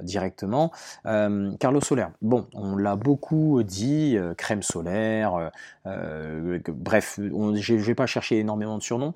directement. 0.04 0.72
Carlos 1.04 1.82
Soler, 1.82 2.08
Bon, 2.28 2.48
on 2.54 2.76
l'a 2.76 2.98
beaucoup 2.98 3.64
dit, 3.64 4.18
euh, 4.18 4.34
crème 4.34 4.62
solaire, 4.62 5.36
euh, 5.36 5.50
euh, 5.86 6.60
bref, 6.68 7.20
je 7.20 7.74
ne 7.74 7.80
vais 7.80 7.96
pas 7.96 8.06
chercher 8.06 8.40
énormément 8.40 8.67
de 8.76 8.84
surnoms. 8.84 9.14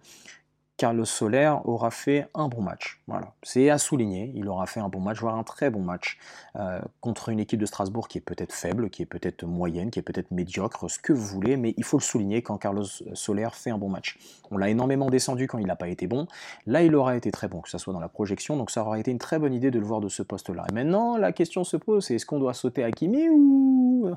Carlos 0.78 1.06
Soler 1.06 1.54
aura 1.66 1.92
fait 1.92 2.28
un 2.34 2.48
bon 2.48 2.64
match. 2.64 3.04
Voilà, 3.06 3.34
c'est 3.44 3.70
à 3.70 3.78
souligner. 3.78 4.32
Il 4.34 4.48
aura 4.48 4.66
fait 4.66 4.80
un 4.80 4.90
bon 4.90 5.00
match, 5.00 5.20
voire 5.20 5.36
un 5.36 5.44
très 5.44 5.70
bon 5.70 5.82
match 5.82 6.18
contre 7.02 7.30
une 7.30 7.40
équipe 7.40 7.60
de 7.60 7.68
Strasbourg 7.68 8.08
qui 8.08 8.18
est 8.18 8.22
peut-être 8.22 8.52
faible, 8.52 8.90
qui 8.90 9.04
est 9.04 9.06
peut-être 9.06 9.46
moyenne, 9.46 9.92
qui 9.92 10.00
est 10.00 10.02
peut-être 10.02 10.32
médiocre, 10.32 10.90
ce 10.90 10.98
que 10.98 11.14
vous 11.14 11.24
voulez, 11.24 11.56
mais 11.56 11.76
il 11.78 11.84
faut 11.84 11.98
le 11.98 12.02
souligner 12.02 12.42
quand 12.42 12.58
Carlos 12.58 12.86
Soler 13.14 13.50
fait 13.54 13.70
un 13.70 13.78
bon 13.78 13.90
match. 13.90 14.18
On 14.50 14.58
l'a 14.58 14.70
énormément 14.70 15.12
descendu 15.12 15.46
quand 15.46 15.60
il 15.60 15.68
n'a 15.68 15.76
pas 15.76 15.88
été 15.88 16.08
bon. 16.08 16.26
Là, 16.66 16.82
il 16.82 16.96
aura 16.96 17.16
été 17.16 17.30
très 17.30 17.48
bon, 17.48 17.62
que 17.62 17.70
ce 17.70 17.78
soit 17.78 17.94
dans 17.94 18.00
la 18.00 18.10
projection, 18.10 18.58
donc 18.58 18.72
ça 18.72 18.82
aura 18.82 18.98
été 18.98 19.12
une 19.12 19.20
très 19.20 19.38
bonne 19.38 19.54
idée 19.54 19.70
de 19.70 19.78
le 19.78 19.86
voir 19.86 20.00
de 20.00 20.10
ce 20.10 20.24
poste-là. 20.24 20.66
Et 20.72 20.74
maintenant, 20.74 21.16
la 21.16 21.32
question 21.32 21.64
se 21.64 21.78
pose, 21.78 22.06
c'est 22.06 22.16
est-ce 22.16 22.26
qu'on 22.26 22.40
doit 22.40 22.56
sauter 22.56 22.84
à 22.84 22.90
Kimi 22.90 23.30
ou... 23.30 24.10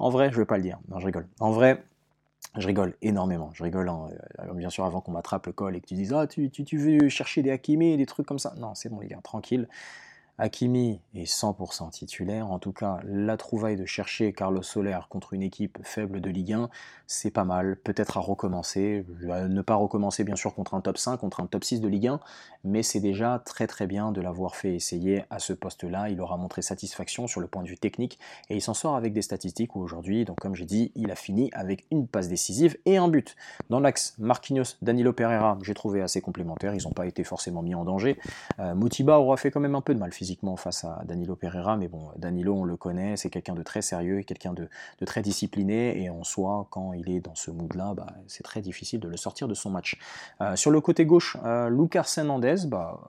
En 0.00 0.10
vrai, 0.10 0.30
je 0.30 0.34
ne 0.34 0.40
vais 0.40 0.46
pas 0.46 0.56
le 0.56 0.64
dire. 0.64 0.80
Non, 0.88 0.98
je 0.98 1.06
rigole. 1.06 1.28
En 1.38 1.52
vrai, 1.52 1.84
je 2.56 2.66
rigole 2.66 2.94
énormément, 3.02 3.50
je 3.54 3.62
rigole, 3.62 3.88
hein, 3.88 4.08
euh, 4.40 4.52
bien 4.54 4.70
sûr 4.70 4.84
avant 4.84 5.00
qu'on 5.00 5.12
m'attrape 5.12 5.46
le 5.46 5.52
col 5.52 5.76
et 5.76 5.80
que 5.80 5.86
tu 5.86 5.94
dises 5.94 6.12
ah 6.12 6.26
tu 6.26 6.50
veux 6.76 7.08
chercher 7.08 7.42
des 7.42 7.50
Hakimi, 7.50 7.96
des 7.96 8.06
trucs 8.06 8.26
comme 8.26 8.38
ça. 8.38 8.54
Non, 8.58 8.74
c'est 8.74 8.88
bon 8.88 9.00
les 9.00 9.08
gars, 9.08 9.20
tranquille. 9.22 9.68
Hakimi 10.36 11.00
est 11.14 11.30
100% 11.30 11.90
titulaire. 11.90 12.50
En 12.50 12.58
tout 12.58 12.72
cas, 12.72 12.98
la 13.04 13.36
trouvaille 13.36 13.76
de 13.76 13.86
chercher 13.86 14.32
Carlos 14.32 14.62
Soler 14.62 14.98
contre 15.08 15.32
une 15.32 15.42
équipe 15.42 15.78
faible 15.84 16.20
de 16.20 16.28
Ligue 16.28 16.54
1, 16.54 16.70
c'est 17.06 17.30
pas 17.30 17.44
mal. 17.44 17.76
Peut-être 17.76 18.16
à 18.16 18.20
recommencer. 18.20 19.06
Ne 19.22 19.62
pas 19.62 19.76
recommencer, 19.76 20.24
bien 20.24 20.34
sûr, 20.34 20.54
contre 20.54 20.74
un 20.74 20.80
top 20.80 20.98
5, 20.98 21.18
contre 21.18 21.40
un 21.40 21.46
top 21.46 21.62
6 21.62 21.80
de 21.80 21.86
Ligue 21.86 22.08
1, 22.08 22.20
mais 22.64 22.82
c'est 22.82 22.98
déjà 22.98 23.40
très 23.44 23.68
très 23.68 23.86
bien 23.86 24.10
de 24.10 24.20
l'avoir 24.20 24.56
fait 24.56 24.74
essayer 24.74 25.24
à 25.30 25.38
ce 25.38 25.52
poste-là. 25.52 26.08
Il 26.08 26.20
aura 26.20 26.36
montré 26.36 26.62
satisfaction 26.62 27.28
sur 27.28 27.40
le 27.40 27.46
point 27.46 27.62
de 27.62 27.68
vue 27.68 27.78
technique 27.78 28.18
et 28.50 28.56
il 28.56 28.60
s'en 28.60 28.74
sort 28.74 28.96
avec 28.96 29.12
des 29.12 29.22
statistiques 29.22 29.76
où 29.76 29.80
aujourd'hui, 29.80 30.24
donc 30.24 30.40
comme 30.40 30.56
j'ai 30.56 30.64
dit, 30.64 30.90
il 30.96 31.12
a 31.12 31.16
fini 31.16 31.50
avec 31.52 31.86
une 31.92 32.08
passe 32.08 32.28
décisive 32.28 32.76
et 32.86 32.96
un 32.96 33.06
but. 33.06 33.36
Dans 33.70 33.78
l'axe, 33.78 34.14
Marquinhos, 34.18 34.76
Danilo 34.82 35.12
Pereira, 35.12 35.58
j'ai 35.62 35.74
trouvé 35.74 36.02
assez 36.02 36.20
complémentaires. 36.20 36.74
Ils 36.74 36.82
n'ont 36.82 36.92
pas 36.92 37.06
été 37.06 37.22
forcément 37.22 37.62
mis 37.62 37.76
en 37.76 37.84
danger. 37.84 38.18
Euh, 38.58 38.74
aura 39.08 39.36
fait 39.36 39.50
quand 39.50 39.60
même 39.60 39.74
un 39.74 39.80
peu 39.80 39.94
de 39.94 39.98
mal 39.98 40.12
face 40.56 40.84
à 40.84 41.02
Danilo 41.04 41.36
Pereira, 41.36 41.76
mais 41.76 41.88
bon, 41.88 42.08
Danilo, 42.16 42.54
on 42.54 42.64
le 42.64 42.76
connaît, 42.76 43.16
c'est 43.16 43.30
quelqu'un 43.30 43.54
de 43.54 43.62
très 43.62 43.82
sérieux, 43.82 44.22
quelqu'un 44.22 44.52
de, 44.52 44.68
très 45.04 45.22
discipliné, 45.22 46.02
et 46.02 46.10
en 46.10 46.24
soi, 46.24 46.66
quand 46.70 46.92
il 46.92 47.10
est 47.10 47.20
dans 47.20 47.34
ce 47.34 47.50
mood-là, 47.50 47.94
bah, 47.94 48.06
c'est 48.26 48.42
très 48.42 48.60
difficile 48.60 49.00
de 49.00 49.08
le 49.08 49.16
sortir 49.16 49.48
de 49.48 49.54
son 49.54 49.70
match. 49.70 49.98
Euh, 50.40 50.56
sur 50.56 50.70
le 50.70 50.80
côté 50.80 51.04
gauche, 51.06 51.36
euh, 51.44 51.68
Lucas 51.68 52.14
Hernandez, 52.16 52.66
bah, 52.66 53.00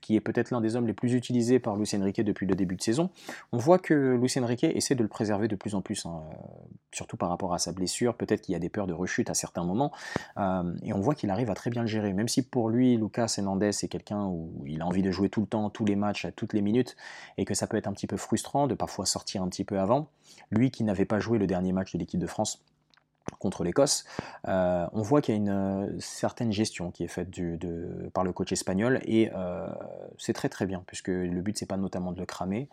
qui 0.00 0.16
est 0.16 0.20
peut-être 0.20 0.50
l'un 0.50 0.60
des 0.60 0.76
hommes 0.76 0.86
les 0.86 0.92
plus 0.92 1.14
utilisés 1.14 1.58
par 1.58 1.76
Luis 1.76 1.88
Enrique 1.94 2.22
depuis 2.22 2.46
le 2.46 2.54
début 2.54 2.76
de 2.76 2.82
saison, 2.82 3.10
on 3.52 3.58
voit 3.58 3.78
que 3.78 4.16
Luis 4.16 4.32
Enrique 4.38 4.64
essaie 4.64 4.94
de 4.94 5.02
le 5.02 5.08
préserver 5.08 5.48
de 5.48 5.56
plus 5.56 5.74
en 5.74 5.82
plus, 5.82 6.06
hein, 6.06 6.22
euh, 6.30 6.36
surtout 6.92 7.16
par 7.16 7.28
rapport 7.28 7.54
à 7.54 7.58
sa 7.58 7.72
blessure, 7.72 8.14
peut-être 8.14 8.40
qu'il 8.40 8.52
y 8.52 8.56
a 8.56 8.58
des 8.58 8.68
peurs 8.68 8.86
de 8.86 8.92
rechute 8.92 9.30
à 9.30 9.34
certains 9.34 9.64
moments, 9.64 9.92
et 10.82 10.92
on 10.92 11.00
voit 11.00 11.14
qu'il 11.14 11.30
arrive 11.30 11.50
à 11.50 11.54
très 11.54 11.70
bien 11.70 11.82
le 11.82 11.88
gérer, 11.88 12.12
même 12.12 12.28
si 12.28 12.42
pour 12.42 12.68
lui, 12.68 12.96
Lucas 12.96 13.34
Hernandez 13.36 13.68
est 13.68 13.88
quelqu'un 13.88 14.26
où 14.26 14.64
il 14.66 14.80
a 14.82 14.86
envie 14.86 15.02
de 15.02 15.10
jouer 15.10 15.28
tout 15.28 15.40
le 15.40 15.46
temps, 15.46 15.70
tous 15.70 15.84
les 15.84 15.96
matchs, 15.96 16.26
toutes 16.36 16.52
les 16.52 16.62
minutes, 16.62 16.96
et 17.38 17.44
que 17.44 17.54
ça 17.54 17.66
peut 17.66 17.76
être 17.76 17.86
un 17.86 17.92
petit 17.92 18.06
peu 18.06 18.16
frustrant 18.16 18.66
de 18.66 18.74
parfois 18.74 19.06
sortir 19.06 19.42
un 19.42 19.48
petit 19.48 19.64
peu 19.64 19.78
avant. 19.78 20.08
Lui 20.50 20.70
qui 20.70 20.84
n'avait 20.84 21.04
pas 21.04 21.20
joué 21.20 21.38
le 21.38 21.46
dernier 21.46 21.72
match 21.72 21.92
de 21.92 21.98
l'équipe 21.98 22.20
de 22.20 22.26
France, 22.26 22.62
contre 23.38 23.64
l'Écosse, 23.64 24.04
euh, 24.48 24.86
on 24.92 25.02
voit 25.02 25.20
qu'il 25.20 25.34
y 25.34 25.38
a 25.38 25.40
une 25.40 25.48
euh, 25.48 26.00
certaine 26.00 26.52
gestion 26.52 26.90
qui 26.90 27.04
est 27.04 27.08
faite 27.08 27.28
par 28.12 28.24
le 28.24 28.32
coach 28.32 28.52
espagnol 28.52 29.00
et 29.04 29.30
euh, 29.34 29.68
c'est 30.18 30.32
très 30.32 30.48
très 30.48 30.66
bien 30.66 30.82
puisque 30.86 31.08
le 31.08 31.40
but 31.40 31.56
c'est 31.56 31.66
pas 31.66 31.76
notamment 31.76 32.12
de 32.12 32.18
le 32.18 32.26
cramer 32.26 32.68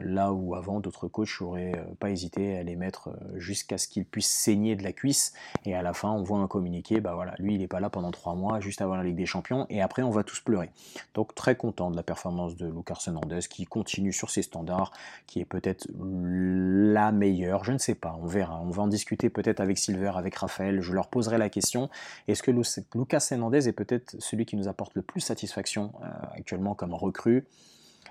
là 0.00 0.32
où 0.32 0.54
avant 0.54 0.80
d'autres 0.80 1.08
coachs 1.08 1.40
n'auraient 1.40 1.72
pas 1.98 2.10
hésité 2.10 2.58
à 2.58 2.62
les 2.62 2.76
mettre 2.76 3.10
jusqu'à 3.34 3.78
ce 3.78 3.88
qu'il 3.88 4.04
puisse 4.04 4.30
saigner 4.30 4.76
de 4.76 4.82
la 4.82 4.92
cuisse 4.92 5.32
et 5.64 5.74
à 5.74 5.82
la 5.82 5.92
fin 5.92 6.10
on 6.10 6.22
voit 6.22 6.38
un 6.38 6.46
communiqué 6.46 7.00
bah 7.00 7.14
voilà 7.14 7.34
lui 7.38 7.54
il 7.54 7.58
n'est 7.58 7.68
pas 7.68 7.80
là 7.80 7.90
pendant 7.90 8.10
trois 8.10 8.34
mois 8.34 8.60
juste 8.60 8.80
avant 8.82 8.96
la 8.96 9.02
Ligue 9.02 9.16
des 9.16 9.26
Champions 9.26 9.66
et 9.70 9.80
après 9.80 10.02
on 10.02 10.10
va 10.10 10.24
tous 10.24 10.40
pleurer. 10.40 10.70
Donc 11.14 11.34
très 11.34 11.56
content 11.56 11.90
de 11.90 11.96
la 11.96 12.02
performance 12.02 12.56
de 12.56 12.66
Lucas 12.66 13.02
Hernandez 13.06 13.40
qui 13.48 13.64
continue 13.64 14.12
sur 14.12 14.30
ses 14.30 14.42
standards 14.42 14.92
qui 15.26 15.40
est 15.40 15.44
peut-être 15.44 15.86
la 15.98 17.12
meilleure 17.12 17.64
je 17.64 17.72
ne 17.72 17.78
sais 17.78 17.94
pas 17.94 18.18
on 18.20 18.26
verra 18.26 18.60
on 18.60 18.70
va 18.70 18.82
en 18.82 18.88
discuter 18.88 19.30
peut-être 19.30 19.60
avec 19.60 19.78
Silver, 19.80 20.12
avec 20.14 20.34
Raphaël, 20.36 20.80
je 20.80 20.92
leur 20.92 21.08
poserai 21.08 21.38
la 21.38 21.48
question, 21.48 21.90
est-ce 22.28 22.42
que 22.42 22.52
Lucas 22.94 23.26
Hernandez 23.30 23.68
est 23.68 23.72
peut-être 23.72 24.16
celui 24.18 24.46
qui 24.46 24.56
nous 24.56 24.68
apporte 24.68 24.94
le 24.94 25.02
plus 25.02 25.20
satisfaction 25.20 25.92
euh, 26.02 26.06
actuellement 26.36 26.74
comme 26.74 26.94
recrue? 26.94 27.46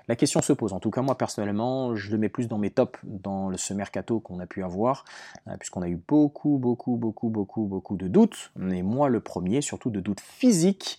La 0.08 0.16
question 0.16 0.42
se 0.42 0.52
pose. 0.52 0.72
En 0.72 0.80
tout 0.80 0.90
cas, 0.90 1.02
moi 1.02 1.16
personnellement, 1.16 1.94
je 1.94 2.10
le 2.10 2.18
mets 2.18 2.28
plus 2.28 2.48
dans 2.48 2.58
mes 2.58 2.70
tops 2.70 2.98
dans 3.04 3.56
ce 3.56 3.74
mercato 3.74 4.18
qu'on 4.18 4.40
a 4.40 4.46
pu 4.46 4.64
avoir, 4.64 5.04
euh, 5.46 5.56
puisqu'on 5.56 5.82
a 5.82 5.88
eu 5.88 6.00
beaucoup, 6.08 6.58
beaucoup, 6.58 6.96
beaucoup, 6.96 7.28
beaucoup, 7.28 7.64
beaucoup 7.66 7.96
de 7.96 8.08
doutes. 8.08 8.50
Et 8.72 8.82
moi, 8.82 9.08
le 9.08 9.20
premier, 9.20 9.60
surtout 9.60 9.90
de 9.90 10.00
doutes 10.00 10.20
physiques. 10.20 10.98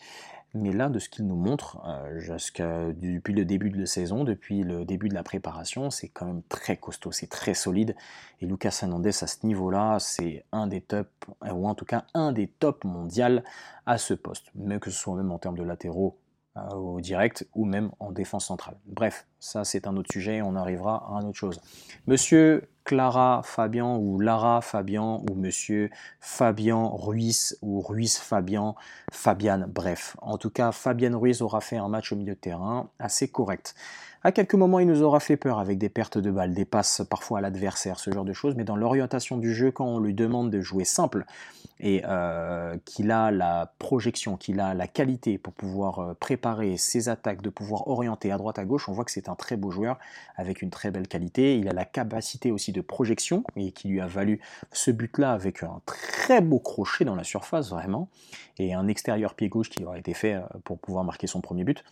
Mais 0.53 0.74
là, 0.74 0.89
de 0.89 1.00
ce 1.00 1.08
qu'il 1.08 1.25
nous 1.27 1.36
montre, 1.36 1.79
euh, 1.88 2.93
depuis 2.93 3.34
le 3.34 3.46
début 3.46 3.70
de 3.70 3.79
la 3.79 3.86
saison, 3.86 4.25
depuis 4.25 4.63
le 4.63 4.84
début 4.84 5.08
de 5.08 5.13
la 5.13 5.24
préparation, 5.24 5.89
c'est 5.89 6.10
quand 6.10 6.25
même 6.25 6.43
très 6.43 6.75
costaud, 6.75 7.13
c'est 7.13 7.29
très 7.29 7.53
solide. 7.53 7.96
Et 8.41 8.46
Lucas 8.46 8.77
Hernandez, 8.81 9.10
à 9.10 9.27
ce 9.27 9.46
niveau-là, 9.46 10.00
c'est 10.00 10.43
un 10.51 10.67
des 10.67 10.81
tops, 10.81 11.10
ou 11.41 11.67
en 11.67 11.75
tout 11.75 11.86
cas 11.86 12.03
un 12.13 12.34
des 12.34 12.48
tops 12.48 12.84
mondial 12.84 13.43
à 13.86 13.98
ce 13.98 14.13
poste. 14.13 14.48
Mais 14.55 14.79
que 14.79 14.91
ce 14.91 14.98
soit 14.98 15.15
même 15.15 15.31
en 15.31 15.39
termes 15.39 15.58
de 15.58 15.63
latéraux 15.63 16.17
euh, 16.17 16.31
au 16.55 17.00
direct 17.00 17.48
ou 17.55 17.65
même 17.65 17.91
en 18.00 18.12
défense 18.12 18.48
centrale. 18.48 18.77
Bref, 18.86 19.25
ça 19.39 19.63
c'est 19.63 19.88
un 19.88 19.96
autre 19.96 20.12
sujet, 20.12 20.41
on 20.41 20.55
arrivera 20.55 21.08
à 21.10 21.22
une 21.22 21.29
autre 21.29 21.38
chose. 21.38 21.62
Monsieur 22.08 22.70
Clara 22.84 23.41
Fabian 23.43 23.98
ou 23.98 24.20
Lara 24.20 24.62
Fabian 24.62 25.24
ou 25.29 25.36
Monsieur 25.36 25.89
Fabian 26.20 26.89
Ruiz 26.96 27.58
ou 27.62 27.79
Ruiz 27.79 28.17
Fabian, 28.17 28.75
Fabian, 29.12 29.65
bref. 29.67 30.17
En 30.22 30.38
tout 30.38 30.50
cas, 30.50 30.72
Fabian 30.72 31.17
Ruiz 31.17 31.41
aura 31.41 31.62
fait 31.62 31.77
un 31.77 31.88
match 31.88 32.12
au 32.12 32.15
milieu 32.15 32.34
de 32.34 32.39
terrain 32.39 32.89
assez 33.00 33.27
correct. 33.27 33.75
À 34.24 34.32
quelques 34.32 34.54
moments, 34.54 34.78
il 34.78 34.86
nous 34.86 35.01
aura 35.01 35.20
fait 35.20 35.36
peur 35.36 35.58
avec 35.58 35.80
des 35.80 35.90
pertes 35.90 36.20
de 36.20 36.30
balles, 36.30 36.54
des 36.54 36.63
passes 36.63 37.01
parfois 37.10 37.40
à 37.40 37.42
l'adversaire, 37.42 38.00
ce 38.00 38.12
genre 38.12 38.24
de 38.24 38.34
choses, 38.34 38.54
mais 38.56 38.63
dans 38.63 38.75
l'orientation 38.75 39.38
du 39.38 39.51
jeu, 39.51 39.72
quand 39.72 39.88
on 39.88 40.00
lui 40.00 40.13
demande 40.13 40.51
de 40.51 40.62
jouer 40.62 40.84
simple 40.84 41.25
et 41.80 42.04
euh, 42.06 42.78
qu'il 42.86 43.10
a 43.10 43.32
la 43.32 43.74
projection, 43.80 44.38
qu'il 44.38 44.60
a 44.60 44.75
la 44.75 44.86
qualité 44.86 45.40
pour 45.40 45.54
pouvoir 45.54 46.00
euh, 46.00 46.13
préparer 46.13 46.78
ses 46.78 47.10
attaques, 47.10 47.42
de 47.42 47.50
pouvoir 47.50 47.88
orienter 47.88 48.32
à 48.32 48.38
droite 48.38 48.60
à 48.60 48.66
gauche, 48.66 48.88
on 48.88 48.92
voit 48.92 49.06
que 49.06 49.12
c'est 49.12 49.28
un 49.28 49.34
très 49.34 49.58
beau 49.58 49.72
joueur 49.72 49.98
avec 50.36 50.62
une 50.62 50.70
très 50.70 50.92
belle 50.92 51.08
qualité. 51.08 51.58
Il 51.58 51.68
a 51.68 51.74
la 51.74 51.86
capacité 51.86 52.51
aussi 52.51 52.72
de 52.72 52.82
projection 52.82 53.44
et 53.56 53.72
qui 53.72 53.88
lui 53.88 54.01
a 54.01 54.06
valu 54.06 54.40
ce 54.72 54.92
but-là 54.92 55.32
avec 55.32 55.63
un 55.63 55.82
très 55.88 56.42
beau 56.42 56.60
crochet 56.60 57.06
dans 57.06 57.16
la 57.16 57.24
surface, 57.24 57.72
vraiment, 57.72 58.08
et 58.60 58.75
un 58.75 58.88
extérieur 58.88 59.34
pied 59.34 59.50
gauche 59.50 59.72
qui 59.72 59.84
aurait 59.84 60.00
été 60.00 60.13
fait 60.13 60.36
euh, 60.36 60.42
pour 60.63 60.78
pouvoir 60.78 61.04
marquer 61.04 61.25
son 61.25 61.42
premier 61.42 61.63
but. 61.63 61.84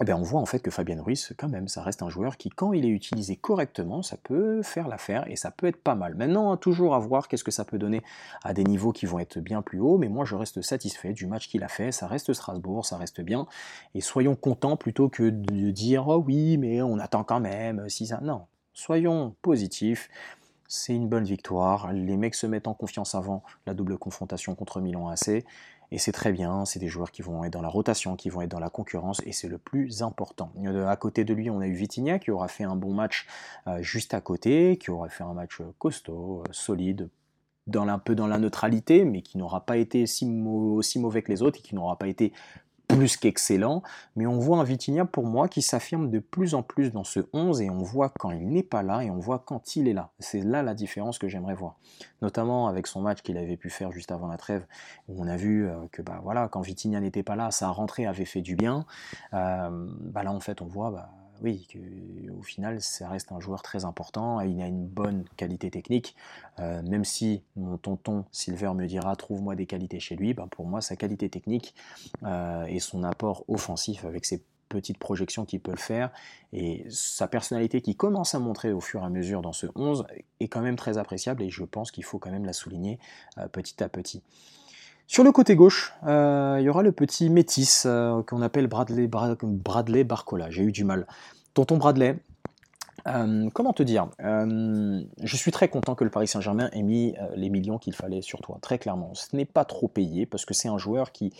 Eh 0.00 0.04
bien, 0.04 0.16
on 0.16 0.22
voit 0.22 0.40
en 0.40 0.46
fait 0.46 0.58
que 0.58 0.72
Fabien 0.72 1.00
Ruiz, 1.00 1.32
quand 1.38 1.48
même, 1.48 1.68
ça 1.68 1.80
reste 1.80 2.02
un 2.02 2.08
joueur 2.08 2.36
qui, 2.36 2.50
quand 2.50 2.72
il 2.72 2.84
est 2.84 2.88
utilisé 2.88 3.36
correctement, 3.36 4.02
ça 4.02 4.16
peut 4.16 4.60
faire 4.62 4.88
l'affaire 4.88 5.30
et 5.30 5.36
ça 5.36 5.52
peut 5.52 5.68
être 5.68 5.80
pas 5.80 5.94
mal. 5.94 6.16
Maintenant, 6.16 6.56
toujours 6.56 6.96
à 6.96 6.98
voir 6.98 7.28
qu'est-ce 7.28 7.44
que 7.44 7.52
ça 7.52 7.64
peut 7.64 7.78
donner 7.78 8.02
à 8.42 8.54
des 8.54 8.64
niveaux 8.64 8.90
qui 8.90 9.06
vont 9.06 9.20
être 9.20 9.38
bien 9.38 9.62
plus 9.62 9.78
hauts, 9.78 9.96
mais 9.96 10.08
moi 10.08 10.24
je 10.24 10.34
reste 10.34 10.62
satisfait 10.62 11.12
du 11.12 11.28
match 11.28 11.48
qu'il 11.48 11.62
a 11.62 11.68
fait, 11.68 11.92
ça 11.92 12.08
reste 12.08 12.32
Strasbourg, 12.32 12.84
ça 12.84 12.96
reste 12.96 13.20
bien, 13.20 13.46
et 13.94 14.00
soyons 14.00 14.34
contents 14.34 14.76
plutôt 14.76 15.08
que 15.08 15.30
de 15.30 15.70
dire 15.70 16.08
oh 16.08 16.22
oui, 16.26 16.58
mais 16.58 16.82
on 16.82 16.98
attend 16.98 17.22
quand 17.22 17.40
même, 17.40 17.88
si 17.88 18.06
ça. 18.08 18.18
Non, 18.20 18.46
soyons 18.72 19.36
positifs. 19.42 20.10
C'est 20.66 20.94
une 20.94 21.08
bonne 21.08 21.24
victoire. 21.24 21.92
Les 21.92 22.16
mecs 22.16 22.34
se 22.34 22.46
mettent 22.46 22.66
en 22.66 22.74
confiance 22.74 23.14
avant 23.14 23.44
la 23.66 23.74
double 23.74 23.98
confrontation 23.98 24.54
contre 24.54 24.80
Milan 24.80 25.08
AC. 25.08 25.44
Et 25.90 25.98
c'est 25.98 26.12
très 26.12 26.32
bien, 26.32 26.64
c'est 26.64 26.78
des 26.78 26.88
joueurs 26.88 27.10
qui 27.10 27.22
vont 27.22 27.44
être 27.44 27.52
dans 27.52 27.62
la 27.62 27.68
rotation, 27.68 28.16
qui 28.16 28.30
vont 28.30 28.42
être 28.42 28.50
dans 28.50 28.60
la 28.60 28.70
concurrence, 28.70 29.20
et 29.26 29.32
c'est 29.32 29.48
le 29.48 29.58
plus 29.58 30.02
important. 30.02 30.52
Euh, 30.64 30.88
à 30.88 30.96
côté 30.96 31.24
de 31.24 31.34
lui, 31.34 31.50
on 31.50 31.60
a 31.60 31.66
eu 31.66 31.74
Vitinha 31.74 32.18
qui 32.18 32.30
aura 32.30 32.48
fait 32.48 32.64
un 32.64 32.76
bon 32.76 32.92
match 32.92 33.26
euh, 33.66 33.82
juste 33.82 34.14
à 34.14 34.20
côté, 34.20 34.76
qui 34.78 34.90
aura 34.90 35.08
fait 35.08 35.24
un 35.24 35.34
match 35.34 35.60
euh, 35.60 35.72
costaud, 35.78 36.44
solide, 36.50 37.10
dans, 37.66 37.88
un 37.88 37.98
peu 37.98 38.14
dans 38.14 38.26
la 38.26 38.38
neutralité, 38.38 39.04
mais 39.04 39.22
qui 39.22 39.38
n'aura 39.38 39.64
pas 39.64 39.76
été 39.76 40.04
aussi 40.04 40.98
mauvais 40.98 41.22
que 41.22 41.32
les 41.32 41.42
autres 41.42 41.58
et 41.58 41.62
qui 41.62 41.74
n'aura 41.74 41.98
pas 41.98 42.08
été 42.08 42.32
plus 42.94 43.16
qu'excellent, 43.16 43.82
mais 44.16 44.26
on 44.26 44.38
voit 44.38 44.58
un 44.58 44.64
Vitinha 44.64 45.04
pour 45.04 45.26
moi 45.26 45.48
qui 45.48 45.62
s'affirme 45.62 46.10
de 46.10 46.18
plus 46.18 46.54
en 46.54 46.62
plus 46.62 46.92
dans 46.92 47.04
ce 47.04 47.20
11 47.32 47.60
et 47.60 47.70
on 47.70 47.82
voit 47.82 48.10
quand 48.18 48.30
il 48.30 48.48
n'est 48.48 48.62
pas 48.62 48.82
là 48.82 49.02
et 49.02 49.10
on 49.10 49.18
voit 49.18 49.40
quand 49.44 49.76
il 49.76 49.88
est 49.88 49.92
là. 49.92 50.10
C'est 50.18 50.42
là 50.42 50.62
la 50.62 50.74
différence 50.74 51.18
que 51.18 51.28
j'aimerais 51.28 51.54
voir. 51.54 51.76
Notamment 52.22 52.68
avec 52.68 52.86
son 52.86 53.00
match 53.00 53.22
qu'il 53.22 53.36
avait 53.36 53.56
pu 53.56 53.70
faire 53.70 53.92
juste 53.92 54.12
avant 54.12 54.28
la 54.28 54.36
trêve, 54.36 54.64
où 55.08 55.22
on 55.22 55.26
a 55.26 55.36
vu 55.36 55.66
euh, 55.66 55.74
que 55.92 56.02
bah, 56.02 56.20
voilà, 56.22 56.48
quand 56.48 56.60
Vitinha 56.60 57.00
n'était 57.00 57.22
pas 57.22 57.36
là, 57.36 57.50
sa 57.50 57.68
rentrée 57.68 58.06
avait 58.06 58.24
fait 58.24 58.42
du 58.42 58.56
bien. 58.56 58.86
Euh, 59.32 59.70
bah 60.00 60.22
là 60.22 60.32
en 60.32 60.40
fait 60.40 60.62
on 60.62 60.66
voit 60.66 60.90
bah, 60.90 61.10
oui, 61.42 61.66
au 62.38 62.42
final, 62.42 62.80
ça 62.80 63.08
reste 63.08 63.32
un 63.32 63.40
joueur 63.40 63.62
très 63.62 63.84
important. 63.84 64.40
Il 64.40 64.60
a 64.62 64.66
une 64.66 64.86
bonne 64.86 65.24
qualité 65.36 65.70
technique. 65.70 66.14
Euh, 66.58 66.82
même 66.82 67.04
si 67.04 67.42
mon 67.56 67.76
tonton 67.76 68.24
Silver 68.32 68.72
me 68.74 68.86
dira 68.86 69.16
trouve-moi 69.16 69.54
des 69.54 69.66
qualités 69.66 70.00
chez 70.00 70.16
lui, 70.16 70.34
ben 70.34 70.46
pour 70.48 70.66
moi, 70.66 70.80
sa 70.80 70.96
qualité 70.96 71.28
technique 71.28 71.74
euh, 72.22 72.64
et 72.66 72.80
son 72.80 73.02
apport 73.02 73.44
offensif 73.48 74.04
avec 74.04 74.24
ses 74.24 74.42
petites 74.68 74.98
projections 74.98 75.44
qu'il 75.44 75.60
peut 75.60 75.76
faire 75.76 76.10
et 76.52 76.84
sa 76.90 77.28
personnalité 77.28 77.80
qui 77.80 77.94
commence 77.94 78.34
à 78.34 78.38
montrer 78.38 78.72
au 78.72 78.80
fur 78.80 79.02
et 79.02 79.04
à 79.04 79.08
mesure 79.08 79.40
dans 79.42 79.52
ce 79.52 79.66
11 79.74 80.06
est 80.40 80.48
quand 80.48 80.62
même 80.62 80.76
très 80.76 80.98
appréciable 80.98 81.42
et 81.42 81.50
je 81.50 81.64
pense 81.64 81.90
qu'il 81.90 82.04
faut 82.04 82.18
quand 82.18 82.30
même 82.30 82.44
la 82.44 82.52
souligner 82.52 82.98
euh, 83.38 83.46
petit 83.46 83.82
à 83.82 83.88
petit. 83.88 84.22
Sur 85.06 85.22
le 85.22 85.32
côté 85.32 85.54
gauche, 85.54 85.92
euh, 86.06 86.56
il 86.60 86.64
y 86.64 86.68
aura 86.68 86.82
le 86.82 86.90
petit 86.90 87.28
métis 87.28 87.84
euh, 87.86 88.22
qu'on 88.22 88.40
appelle 88.40 88.66
Bradley, 88.66 89.06
Bradley 89.06 90.04
Barcola. 90.04 90.50
J'ai 90.50 90.62
eu 90.62 90.72
du 90.72 90.84
mal. 90.84 91.06
Tonton 91.52 91.76
Bradley, 91.76 92.16
euh, 93.06 93.50
comment 93.52 93.74
te 93.74 93.82
dire 93.82 94.08
Je 94.18 95.36
suis 95.36 95.52
très 95.52 95.68
content 95.68 95.94
que 95.94 96.04
le 96.04 96.10
Paris 96.10 96.26
Saint-Germain 96.26 96.70
ait 96.72 96.82
mis 96.82 97.14
les 97.36 97.50
millions 97.50 97.78
qu'il 97.78 97.94
fallait 97.94 98.22
sur 98.22 98.40
toi, 98.40 98.58
très 98.62 98.78
clairement. 98.78 99.14
Ce 99.14 99.36
n'est 99.36 99.44
pas 99.44 99.64
trop 99.64 99.88
payé 99.88 100.24
parce 100.26 100.46
que 100.46 100.54
c'est 100.54 100.68
un 100.68 100.78
joueur 100.78 101.12
qui, 101.12 101.32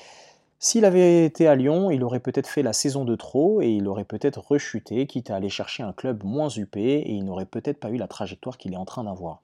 s'il 0.59 0.85
avait 0.85 1.25
été 1.25 1.49
à 1.49 1.55
Lyon, 1.57 1.91
il 1.91 2.05
aurait 2.05 2.21
peut-être 2.21 2.47
fait 2.47 2.63
la 2.63 2.73
saison 2.73 3.05
de 3.05 3.17
trop 3.17 3.61
et 3.61 3.69
il 3.69 3.89
aurait 3.89 4.05
peut-être 4.05 4.41
rechuté, 4.41 5.07
quitte 5.07 5.31
à 5.31 5.37
aller 5.37 5.49
chercher 5.49 5.83
un 5.83 5.93
club 5.93 6.23
moins 6.23 6.49
upé 6.49 6.81
et 6.81 7.13
il 7.13 7.25
n'aurait 7.25 7.47
peut-être 7.47 7.81
pas 7.81 7.91
eu 7.91 7.97
la 7.97 8.09
trajectoire 8.09 8.57
qu'il 8.57 8.75
est 8.75 8.79
en 8.79 8.85
train 8.85 9.05
d'avoir. 9.05 9.41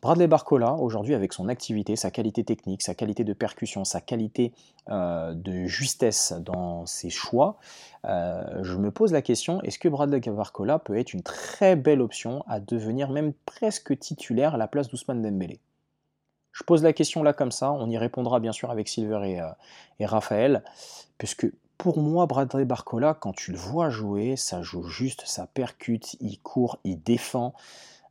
Bradley 0.00 0.28
Barcola, 0.28 0.74
aujourd'hui, 0.74 1.14
avec 1.14 1.32
son 1.32 1.48
activité, 1.48 1.96
sa 1.96 2.12
qualité 2.12 2.44
technique, 2.44 2.82
sa 2.82 2.94
qualité 2.94 3.24
de 3.24 3.32
percussion, 3.32 3.84
sa 3.84 4.00
qualité 4.00 4.52
euh, 4.90 5.34
de 5.34 5.64
justesse 5.66 6.32
dans 6.32 6.86
ses 6.86 7.10
choix, 7.10 7.58
euh, 8.04 8.62
je 8.62 8.76
me 8.76 8.92
pose 8.92 9.12
la 9.12 9.22
question, 9.22 9.60
est-ce 9.62 9.78
que 9.78 9.88
Bradley 9.88 10.20
Barcola 10.20 10.78
peut 10.78 10.96
être 10.96 11.14
une 11.14 11.22
très 11.22 11.74
belle 11.74 12.00
option 12.00 12.44
à 12.46 12.60
devenir 12.60 13.10
même 13.10 13.32
presque 13.44 13.98
titulaire 13.98 14.54
à 14.54 14.56
la 14.56 14.68
place 14.68 14.88
d'Ousmane 14.88 15.20
Dembélé? 15.20 15.58
Je 16.52 16.62
pose 16.62 16.82
la 16.84 16.92
question 16.92 17.24
là 17.24 17.32
comme 17.32 17.52
ça, 17.52 17.72
on 17.72 17.90
y 17.90 17.98
répondra 17.98 18.38
bien 18.38 18.52
sûr 18.52 18.70
avec 18.70 18.88
Silver 18.88 19.20
et, 19.24 19.40
euh, 19.40 19.48
et 19.98 20.06
Raphaël, 20.06 20.62
puisque 21.18 21.48
pour 21.76 21.98
moi, 22.00 22.26
Bradley 22.26 22.64
Barcola, 22.64 23.14
quand 23.14 23.32
tu 23.32 23.52
le 23.52 23.58
vois 23.58 23.88
jouer, 23.88 24.34
ça 24.36 24.62
joue 24.62 24.82
juste, 24.82 25.22
ça 25.26 25.46
percute, 25.46 26.16
il 26.20 26.40
court, 26.40 26.78
il 26.82 27.00
défend. 27.00 27.54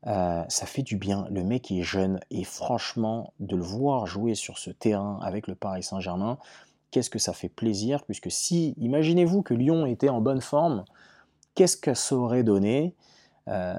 Euh, 0.06 0.44
ça 0.48 0.66
fait 0.66 0.84
du 0.84 0.98
bien. 0.98 1.28
Le 1.32 1.44
mec 1.44 1.72
est 1.72 1.82
jeune 1.82 2.20
et 2.30 2.44
franchement, 2.44 3.34
de 3.40 3.56
le 3.56 3.64
voir 3.64 4.06
jouer 4.06 4.36
sur 4.36 4.58
ce 4.58 4.70
terrain 4.70 5.20
avec 5.24 5.48
le 5.48 5.56
Paris 5.56 5.84
Saint-Germain, 5.84 6.38
qu'est-ce 6.92 7.10
que 7.10 7.20
ça 7.20 7.34
fait 7.34 7.50
plaisir, 7.50 8.04
puisque 8.06 8.32
si, 8.32 8.74
imaginez-vous 8.78 9.42
que 9.42 9.54
Lyon 9.54 9.86
était 9.86 10.10
en 10.10 10.22
bonne 10.22 10.42
forme, 10.42 10.86
qu'est-ce 11.56 11.78
que 11.78 11.94
ça 11.94 12.16
aurait 12.16 12.44
donné? 12.44 12.96
Euh, 13.48 13.76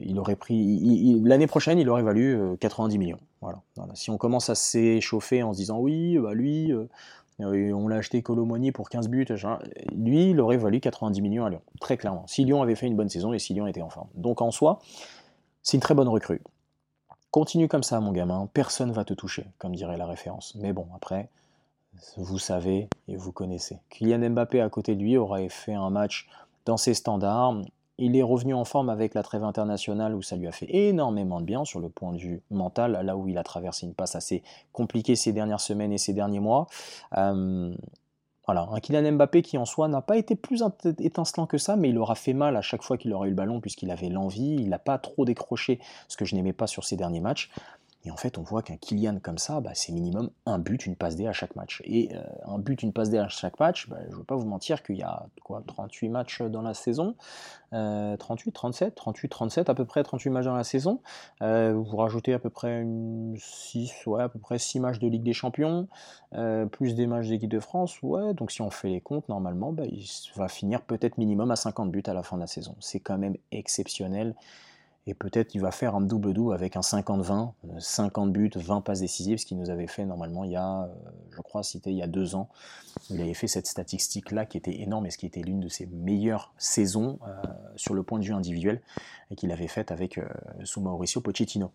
il 0.00 0.18
aurait 0.18 0.36
pris 0.36 1.20
l'année 1.22 1.46
prochaine, 1.46 1.78
il 1.78 1.88
aurait 1.88 2.02
valu 2.02 2.56
90 2.58 2.94
euh, 2.94 2.98
millions. 2.98 3.20
Voilà, 3.40 3.62
Si 3.94 4.10
on 4.10 4.18
commence 4.18 4.50
à 4.50 4.54
s'échauffer 4.54 5.42
en 5.42 5.52
se 5.52 5.58
disant 5.58 5.78
oui, 5.78 6.18
bah 6.18 6.34
lui, 6.34 6.72
on 7.38 7.88
l'a 7.88 7.96
acheté 7.96 8.20
Colomoni 8.20 8.70
pour 8.72 8.90
15 8.90 9.08
buts, 9.08 9.26
lui, 9.96 10.30
il 10.30 10.40
aurait 10.40 10.58
valu 10.58 10.80
90 10.80 11.22
millions 11.22 11.46
à 11.46 11.50
Lyon, 11.50 11.62
très 11.80 11.96
clairement. 11.96 12.26
Si 12.26 12.44
Lyon 12.44 12.62
avait 12.62 12.74
fait 12.74 12.86
une 12.86 12.96
bonne 12.96 13.08
saison 13.08 13.32
et 13.32 13.38
si 13.38 13.54
Lyon 13.54 13.66
était 13.66 13.80
en 13.80 13.88
forme. 13.88 14.08
Donc 14.14 14.42
en 14.42 14.50
soi, 14.50 14.80
c'est 15.62 15.76
une 15.76 15.82
très 15.82 15.94
bonne 15.94 16.08
recrue. 16.08 16.42
Continue 17.30 17.68
comme 17.68 17.82
ça, 17.82 18.00
mon 18.00 18.12
gamin, 18.12 18.48
personne 18.52 18.90
va 18.92 19.04
te 19.04 19.14
toucher, 19.14 19.46
comme 19.58 19.74
dirait 19.76 19.96
la 19.96 20.06
référence. 20.06 20.54
Mais 20.56 20.72
bon, 20.72 20.88
après, 20.96 21.28
vous 22.16 22.38
savez 22.38 22.88
et 23.08 23.16
vous 23.16 23.32
connaissez. 23.32 23.78
Kylian 23.90 24.30
Mbappé 24.30 24.60
à 24.60 24.68
côté 24.68 24.94
de 24.94 25.02
lui 25.02 25.16
aurait 25.16 25.48
fait 25.48 25.74
un 25.74 25.90
match 25.90 26.28
dans 26.64 26.76
ses 26.76 26.94
standards. 26.94 27.62
Il 27.98 28.16
est 28.16 28.22
revenu 28.22 28.54
en 28.54 28.64
forme 28.64 28.88
avec 28.88 29.14
la 29.14 29.22
trêve 29.22 29.44
internationale 29.44 30.14
où 30.14 30.22
ça 30.22 30.36
lui 30.36 30.46
a 30.46 30.52
fait 30.52 30.74
énormément 30.74 31.40
de 31.40 31.44
bien 31.44 31.64
sur 31.64 31.80
le 31.80 31.90
point 31.90 32.12
de 32.12 32.18
vue 32.18 32.42
mental, 32.50 32.98
là 33.04 33.16
où 33.16 33.28
il 33.28 33.36
a 33.36 33.44
traversé 33.44 33.86
une 33.86 33.94
passe 33.94 34.16
assez 34.16 34.42
compliquée 34.72 35.16
ces 35.16 35.32
dernières 35.32 35.60
semaines 35.60 35.92
et 35.92 35.98
ces 35.98 36.14
derniers 36.14 36.40
mois. 36.40 36.66
Euh, 37.16 37.74
voilà, 38.52 38.68
un 38.72 38.80
Kylian 38.80 39.12
Mbappé 39.12 39.42
qui 39.42 39.58
en 39.58 39.64
soi 39.64 39.86
n'a 39.86 40.00
pas 40.00 40.16
été 40.16 40.34
plus 40.34 40.64
étincelant 40.98 41.46
que 41.46 41.56
ça, 41.56 41.76
mais 41.76 41.90
il 41.90 41.98
aura 41.98 42.16
fait 42.16 42.32
mal 42.32 42.56
à 42.56 42.62
chaque 42.62 42.82
fois 42.82 42.98
qu'il 42.98 43.12
aura 43.12 43.26
eu 43.26 43.30
le 43.30 43.36
ballon 43.36 43.60
puisqu'il 43.60 43.92
avait 43.92 44.08
l'envie, 44.08 44.56
il 44.56 44.70
n'a 44.70 44.80
pas 44.80 44.98
trop 44.98 45.24
décroché, 45.24 45.78
ce 46.08 46.16
que 46.16 46.24
je 46.24 46.34
n'aimais 46.34 46.52
pas 46.52 46.66
sur 46.66 46.82
ses 46.82 46.96
derniers 46.96 47.20
matchs. 47.20 47.48
Et 48.04 48.10
en 48.10 48.16
fait, 48.16 48.38
on 48.38 48.42
voit 48.42 48.62
qu'un 48.62 48.76
Kylian 48.76 49.18
comme 49.22 49.38
ça, 49.38 49.60
bah, 49.60 49.72
c'est 49.74 49.92
minimum 49.92 50.30
un 50.46 50.58
but, 50.58 50.86
une 50.86 50.96
passe 50.96 51.16
D 51.16 51.26
à 51.26 51.32
chaque 51.32 51.54
match. 51.54 51.82
Et 51.84 52.14
euh, 52.14 52.22
un 52.46 52.58
but, 52.58 52.82
une 52.82 52.92
passe 52.92 53.10
D 53.10 53.18
à 53.18 53.28
chaque 53.28 53.60
match, 53.60 53.88
bah, 53.88 53.98
je 54.06 54.12
ne 54.12 54.16
veux 54.16 54.24
pas 54.24 54.36
vous 54.36 54.46
mentir 54.46 54.82
qu'il 54.82 54.96
y 54.96 55.02
a 55.02 55.26
quoi, 55.44 55.62
38 55.66 56.08
matchs 56.08 56.42
dans 56.42 56.62
la 56.62 56.74
saison. 56.74 57.14
38, 57.72 58.50
37, 58.52 58.94
38, 58.94 59.28
37, 59.28 59.70
à 59.70 59.74
peu 59.74 59.84
près 59.84 60.02
38 60.02 60.30
matchs 60.30 60.44
dans 60.46 60.56
la 60.56 60.64
saison. 60.64 61.00
Euh, 61.42 61.72
vous 61.74 61.96
rajoutez 61.96 62.32
à 62.32 62.38
peu 62.38 62.50
près 62.50 62.84
6, 63.36 64.06
ouais, 64.06 64.22
à 64.22 64.28
peu 64.28 64.38
près 64.38 64.58
6 64.58 64.80
matchs 64.80 64.98
de 64.98 65.06
Ligue 65.06 65.22
des 65.22 65.32
Champions, 65.32 65.86
euh, 66.34 66.66
plus 66.66 66.94
des 66.94 67.06
matchs 67.06 67.28
d'équipe 67.28 67.50
de 67.50 67.60
France. 67.60 68.02
Ouais, 68.02 68.34
donc 68.34 68.50
si 68.50 68.62
on 68.62 68.70
fait 68.70 68.88
les 68.88 69.00
comptes, 69.00 69.28
normalement, 69.28 69.72
bah, 69.72 69.84
il 69.86 70.04
va 70.34 70.48
finir 70.48 70.82
peut-être 70.82 71.18
minimum 71.18 71.50
à 71.50 71.56
50 71.56 71.90
buts 71.92 72.02
à 72.06 72.14
la 72.14 72.22
fin 72.22 72.36
de 72.36 72.40
la 72.40 72.48
saison. 72.48 72.74
C'est 72.80 73.00
quand 73.00 73.18
même 73.18 73.36
exceptionnel 73.52 74.34
et 75.06 75.14
peut-être 75.14 75.54
il 75.54 75.60
va 75.60 75.70
faire 75.70 75.94
un 75.94 76.00
double-double 76.00 76.54
avec 76.54 76.76
un 76.76 76.80
50-20, 76.80 77.52
50 77.78 78.28
euh, 78.28 78.30
buts, 78.30 78.50
20 78.54 78.82
passes 78.82 79.00
décisives, 79.00 79.38
ce 79.38 79.46
qu'il 79.46 79.58
nous 79.58 79.70
avait 79.70 79.86
fait 79.86 80.04
normalement 80.04 80.44
il 80.44 80.52
y 80.52 80.56
a, 80.56 80.82
euh, 80.82 80.86
je 81.30 81.40
crois, 81.40 81.62
c'était 81.62 81.90
il 81.90 81.96
y 81.96 82.02
a 82.02 82.06
deux 82.06 82.34
ans. 82.34 82.48
Il 83.08 83.20
avait 83.20 83.34
fait 83.34 83.46
cette 83.46 83.66
statistique-là 83.66 84.46
qui 84.46 84.58
était 84.58 84.80
énorme 84.80 85.06
et 85.06 85.10
ce 85.10 85.18
qui 85.18 85.26
était 85.26 85.40
l'une 85.40 85.60
de 85.60 85.68
ses 85.68 85.86
meilleures 85.86 86.52
saisons 86.58 87.18
euh, 87.26 87.42
sur 87.76 87.94
le 87.94 88.02
point 88.02 88.18
de 88.18 88.24
vue 88.24 88.34
individuel 88.34 88.82
et 89.30 89.36
qu'il 89.36 89.50
avait 89.52 89.68
faite 89.68 89.90
avec 89.90 90.20
sous 90.64 90.80
Mauricio 90.80 91.20
Pochettino. 91.20 91.70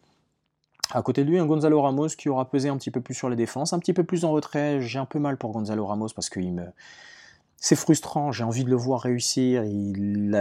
À 0.91 1.01
côté 1.01 1.23
de 1.23 1.29
lui, 1.29 1.39
un 1.39 1.45
Gonzalo 1.45 1.81
Ramos 1.81 2.09
qui 2.09 2.29
aura 2.29 2.49
pesé 2.49 2.69
un 2.69 2.77
petit 2.77 2.91
peu 2.91 3.01
plus 3.01 3.15
sur 3.15 3.29
la 3.29 3.35
défense, 3.35 3.73
un 3.73 3.79
petit 3.79 3.93
peu 3.93 4.03
plus 4.03 4.23
en 4.23 4.31
retrait. 4.31 4.81
J'ai 4.81 4.99
un 4.99 5.05
peu 5.05 5.19
mal 5.19 5.37
pour 5.37 5.51
Gonzalo 5.51 5.85
Ramos 5.85 6.09
parce 6.13 6.29
qu'il 6.29 6.53
me, 6.53 6.65
c'est 7.57 7.75
frustrant, 7.75 8.31
j'ai 8.31 8.43
envie 8.43 8.63
de 8.63 8.69
le 8.69 8.75
voir 8.75 9.01
réussir, 9.01 9.63
il 9.63 10.35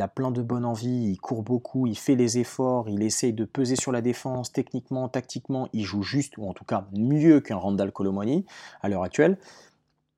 a, 0.00 0.08
plein 0.08 0.30
de 0.30 0.42
bonnes 0.42 0.64
envies, 0.64 1.10
il 1.10 1.18
court 1.18 1.42
beaucoup, 1.42 1.86
il 1.86 1.98
fait 1.98 2.14
les 2.14 2.38
efforts, 2.38 2.88
il 2.88 3.02
essaye 3.02 3.32
de 3.32 3.44
peser 3.44 3.76
sur 3.76 3.92
la 3.92 4.00
défense, 4.00 4.52
techniquement, 4.52 5.08
tactiquement, 5.08 5.68
il 5.72 5.84
joue 5.84 6.02
juste, 6.02 6.38
ou 6.38 6.48
en 6.48 6.54
tout 6.54 6.64
cas 6.64 6.86
mieux 6.92 7.40
qu'un 7.40 7.56
Randall 7.56 7.92
Colomani 7.92 8.46
à 8.80 8.88
l'heure 8.88 9.02
actuelle. 9.02 9.38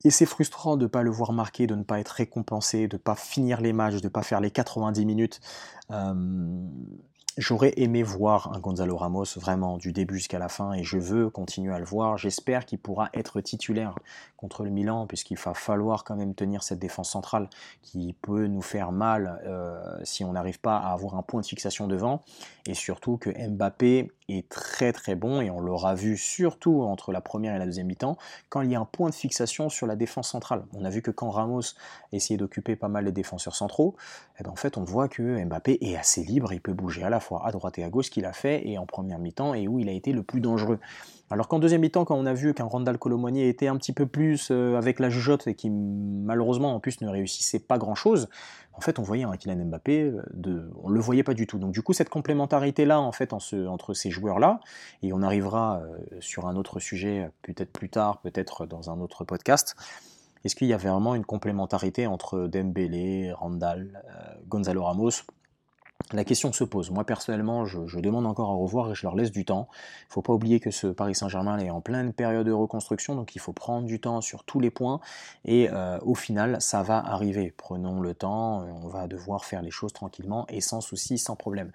Et 0.05 0.11
c'est 0.11 0.27
frustrant 0.27 0.77
de 0.77 0.83
ne 0.83 0.87
pas 0.87 1.03
le 1.03 1.11
voir 1.11 1.33
marquer, 1.33 1.67
de 1.67 1.75
ne 1.75 1.83
pas 1.83 1.99
être 1.99 2.11
récompensé, 2.11 2.89
de 2.89 2.97
ne 2.97 3.01
pas 3.01 3.15
finir 3.15 3.63
les 3.63 3.73
matchs, 3.73 3.97
de 3.97 4.07
ne 4.07 4.11
pas 4.11 4.23
faire 4.23 4.41
les 4.41 4.51
90 4.51 5.07
minutes. 5.07 5.41
Euh, 5.91 6.15
J'aurais 7.37 7.73
aimé 7.79 8.05
voir 8.05 8.53
un 8.55 8.61
Gonzalo 8.61 8.97
Ramos 8.97 9.25
vraiment 9.35 9.77
du 9.77 9.93
début 9.93 10.19
jusqu'à 10.19 10.39
la 10.39 10.49
fin 10.49 10.73
et 10.73 10.85
je 10.85 10.99
veux 10.99 11.31
continuer 11.31 11.75
à 11.75 11.81
le 11.81 11.85
voir. 11.85 12.17
J'espère 12.17 12.65
qu'il 12.65 12.79
pourra 12.79 13.09
être 13.13 13.41
titulaire 13.41 13.97
contre 14.37 14.63
le 14.63 14.71
Milan 14.71 15.09
puisqu'il 15.09 15.37
va 15.37 15.53
falloir 15.53 16.05
quand 16.05 16.15
même 16.15 16.37
tenir 16.37 16.63
cette 16.63 16.79
défense 16.79 17.11
centrale 17.11 17.51
qui 17.83 18.15
peut 18.23 18.47
nous 18.47 18.63
faire 18.63 18.93
mal 18.93 19.43
euh, 19.47 19.83
si 20.05 20.23
on 20.23 20.35
n'arrive 20.35 20.61
pas 20.61 20.77
à 20.77 20.93
avoir 20.93 21.17
un 21.17 21.23
point 21.23 21.41
de 21.41 21.47
fixation 21.47 21.89
devant 21.89 22.21
et 22.67 22.75
surtout 22.75 23.17
que 23.17 23.31
Mbappé 23.31 24.13
est 24.29 24.49
très 24.49 24.93
très 24.93 25.17
bon 25.17 25.41
et 25.41 25.51
on 25.51 25.61
l'aura 25.61 25.95
vu 25.95 26.17
surtout 26.17 26.83
entre 26.83 27.13
la 27.13 27.21
première 27.21 27.55
et 27.55 27.59
la 27.59 27.67
deuxième 27.67 27.89
mi-temps 27.89 28.17
quand 28.49 28.63
il 28.63 28.71
y 28.71 28.75
a 28.75 28.81
un 28.81 28.85
point 28.85 29.11
de 29.11 29.15
fixation 29.15 29.69
sur 29.69 29.87
la 29.87 29.97
défense 29.97 30.29
centrale. 30.29 30.65
On 30.73 30.85
a 30.85 30.91
vu 30.91 31.03
que 31.03 31.11
quand 31.11 31.31
Ramos 31.31 31.75
essayait 32.13 32.39
d'occuper 32.39 32.77
pas 32.77 32.89
mal 32.89 33.05
les 33.05 33.13
défenseurs 33.13 33.57
centraux, 33.57 33.97
eh 34.39 34.45
ben 34.45 34.51
en 34.51 34.57
fait 34.57 34.79
on 34.79 34.85
voit 34.85 35.09
que 35.09 35.45
Mbappé 35.45 35.79
est 35.81 35.97
assez 35.97 36.23
libre, 36.23 36.53
il 36.53 36.61
peut 36.61 36.73
bouger 36.73 37.03
à 37.03 37.11
la 37.11 37.21
fois 37.25 37.47
à 37.47 37.51
droite 37.53 37.79
et 37.79 37.85
à 37.85 37.91
gauche, 37.91 38.11
qu'il 38.11 38.25
a 38.25 38.33
fait 38.33 38.67
et 38.69 38.79
en 38.79 38.87
première 38.87 39.19
mi-temps 39.19 39.55
et 39.55 39.67
où 39.67 39.79
il 39.79 39.89
a 39.89 39.93
été 39.93 40.13
le 40.13 40.23
plus 40.23 40.41
dangereux. 40.41 40.79
Alors 41.31 41.49
qu'en 41.49 41.59
deuxième 41.59 41.81
mi-temps, 41.81 42.05
quand 42.05 42.17
on 42.17 42.27
a 42.27 42.35
vu 42.35 42.53
qu'un 42.53 42.65
Randall 42.65 42.99
Colomonier 42.99 43.49
était 43.49 43.67
un 43.67 43.77
petit 43.77 43.93
peu 43.93 44.07
plus 44.07 44.49
euh, 44.51 44.77
avec 44.77 45.01
la 45.01 45.09
jugeote 45.09 45.47
et 45.47 45.55
qui 45.55 45.71
malheureusement 45.71 46.75
en 46.75 46.81
plus 46.81 47.01
ne 47.01 47.09
réussissait 47.09 47.59
pas 47.59 47.79
grand-chose, 47.79 48.29
en 48.75 48.81
fait 48.81 48.99
on 48.99 49.03
voyait 49.03 49.25
un 49.25 49.37
Kylian 49.37 49.65
Mbappé, 49.65 50.03
euh, 50.03 50.23
de, 50.35 50.71
on 50.83 50.91
le 50.91 51.01
voyait 51.01 51.23
pas 51.23 51.35
du 51.35 51.47
tout. 51.47 51.59
Donc 51.59 51.73
du 51.73 51.83
coup 51.83 51.95
cette 51.95 52.11
complémentarité 52.11 52.85
là 52.85 53.01
en 53.01 53.11
fait 53.11 53.33
entre 53.33 53.95
ces 53.95 54.11
joueurs 54.11 54.39
là, 54.39 54.61
et 55.03 55.13
on 55.13 55.23
arrivera 55.23 55.81
euh, 55.81 55.97
sur 56.21 56.47
un 56.47 56.57
autre 56.57 56.79
sujet 56.79 57.31
peut-être 57.43 57.73
plus 57.73 57.89
tard, 57.89 58.19
peut-être 58.19 58.67
dans 58.67 58.91
un 58.91 59.01
autre 59.01 59.25
podcast. 59.25 59.77
Est-ce 60.45 60.55
qu'il 60.55 60.69
y 60.69 60.75
avait 60.75 60.91
vraiment 60.91 61.15
une 61.15 61.25
complémentarité 61.25 62.07
entre 62.07 62.49
Dembélé, 62.49 63.33
Randall, 63.33 64.03
Gonzalo 64.47 64.85
Ramos 64.85 65.25
la 66.13 66.25
question 66.25 66.53
se 66.53 66.65
pose. 66.65 66.91
Moi 66.91 67.05
personnellement, 67.05 67.65
je, 67.65 68.01
demande 68.01 68.27
encore 68.27 68.51
à 68.51 68.55
revoir 68.55 68.91
et 68.91 68.95
je 68.95 69.03
leur 69.05 69.17
laisse 69.17 69.33
du 69.33 69.45
temps. 69.45 69.69
Il 70.03 70.09
ne 70.09 70.13
faut 70.13 70.23
pas 70.23 70.33
oublier 70.33 70.61
que 70.61 70.71
ce 70.71 70.89
Paris 70.89 71.15
Saint-Germain 71.15 71.59
est 71.59 71.71
en 71.71 71.81
pleine 71.81 72.13
période 72.13 72.47
de 72.47 72.53
reconstruction, 72.53 73.15
donc 73.15 73.35
il 73.35 73.39
faut 73.39 73.53
prendre 73.53 73.87
du 73.87 74.01
temps 74.01 74.21
sur 74.21 74.45
tous 74.45 74.61
les 74.61 74.71
points. 74.71 75.01
Et 75.45 75.71
euh, 75.73 75.99
au 76.03 76.15
final, 76.15 76.61
ça 76.61 76.83
va 76.83 76.99
arriver. 76.99 77.55
Prenons 77.57 78.01
le 78.01 78.15
temps, 78.15 78.63
euh, 78.63 78.67
on 78.83 78.89
va 78.89 79.07
devoir 79.07 79.45
faire 79.45 79.63
les 79.63 79.71
choses 79.71 79.93
tranquillement 79.93 80.47
et 80.49 80.61
sans 80.61 80.81
souci, 80.81 81.17
sans 81.17 81.37
problème. 81.37 81.73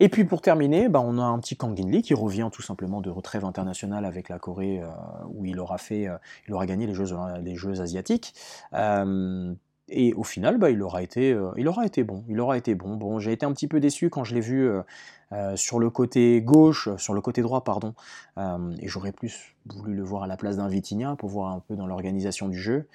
Et 0.00 0.08
puis 0.08 0.24
pour 0.24 0.42
terminer, 0.42 0.88
bah, 0.88 1.00
on 1.04 1.18
a 1.18 1.22
un 1.22 1.38
petit 1.38 1.56
Kang 1.56 1.78
Lee 1.78 2.02
qui 2.02 2.14
revient 2.14 2.48
tout 2.52 2.62
simplement 2.62 3.00
de 3.00 3.10
retrêve 3.10 3.44
internationale 3.44 4.04
avec 4.04 4.28
la 4.28 4.38
Corée, 4.38 4.80
euh, 4.80 4.88
où 5.28 5.44
il 5.44 5.60
aura 5.60 5.78
fait, 5.78 6.08
il 6.48 6.54
aura 6.54 6.66
gagné 6.66 6.86
les 6.86 6.94
Jeux, 6.94 7.06
les 7.42 7.54
jeux 7.54 7.80
asiatiques. 7.80 8.34
Et 9.90 10.12
au 10.14 10.22
final, 10.22 10.58
bah, 10.58 10.70
il, 10.70 10.82
aura 10.82 11.02
été, 11.02 11.32
euh, 11.32 11.50
il 11.56 11.66
aura 11.66 11.86
été 11.86 12.04
bon. 12.04 12.24
Il 12.28 12.40
aura 12.40 12.58
été 12.58 12.74
bon. 12.74 12.96
Bon, 12.96 13.18
j'ai 13.18 13.32
été 13.32 13.46
un 13.46 13.52
petit 13.52 13.68
peu 13.68 13.80
déçu 13.80 14.10
quand 14.10 14.22
je 14.22 14.34
l'ai 14.34 14.40
vu 14.40 14.68
euh, 14.68 14.82
euh, 15.32 15.56
sur 15.56 15.78
le 15.78 15.88
côté 15.88 16.42
gauche, 16.42 16.90
sur 16.96 17.14
le 17.14 17.20
côté 17.22 17.40
droit, 17.40 17.64
pardon. 17.64 17.94
et 18.36 18.88
j'aurais 18.88 19.12
plus 19.12 19.54
voulu 19.66 19.94
le 19.94 20.02
voir 20.02 20.22
à 20.22 20.26
la 20.26 20.36
place 20.36 20.56
d'un 20.56 20.68
Vitinha 20.68 21.16
pour 21.16 21.28
voir 21.28 21.52
un 21.52 21.60
peu 21.60 21.76
dans 21.76 21.86
l'organisation 21.86 22.48
du 22.48 22.58
jeu. 22.58 22.88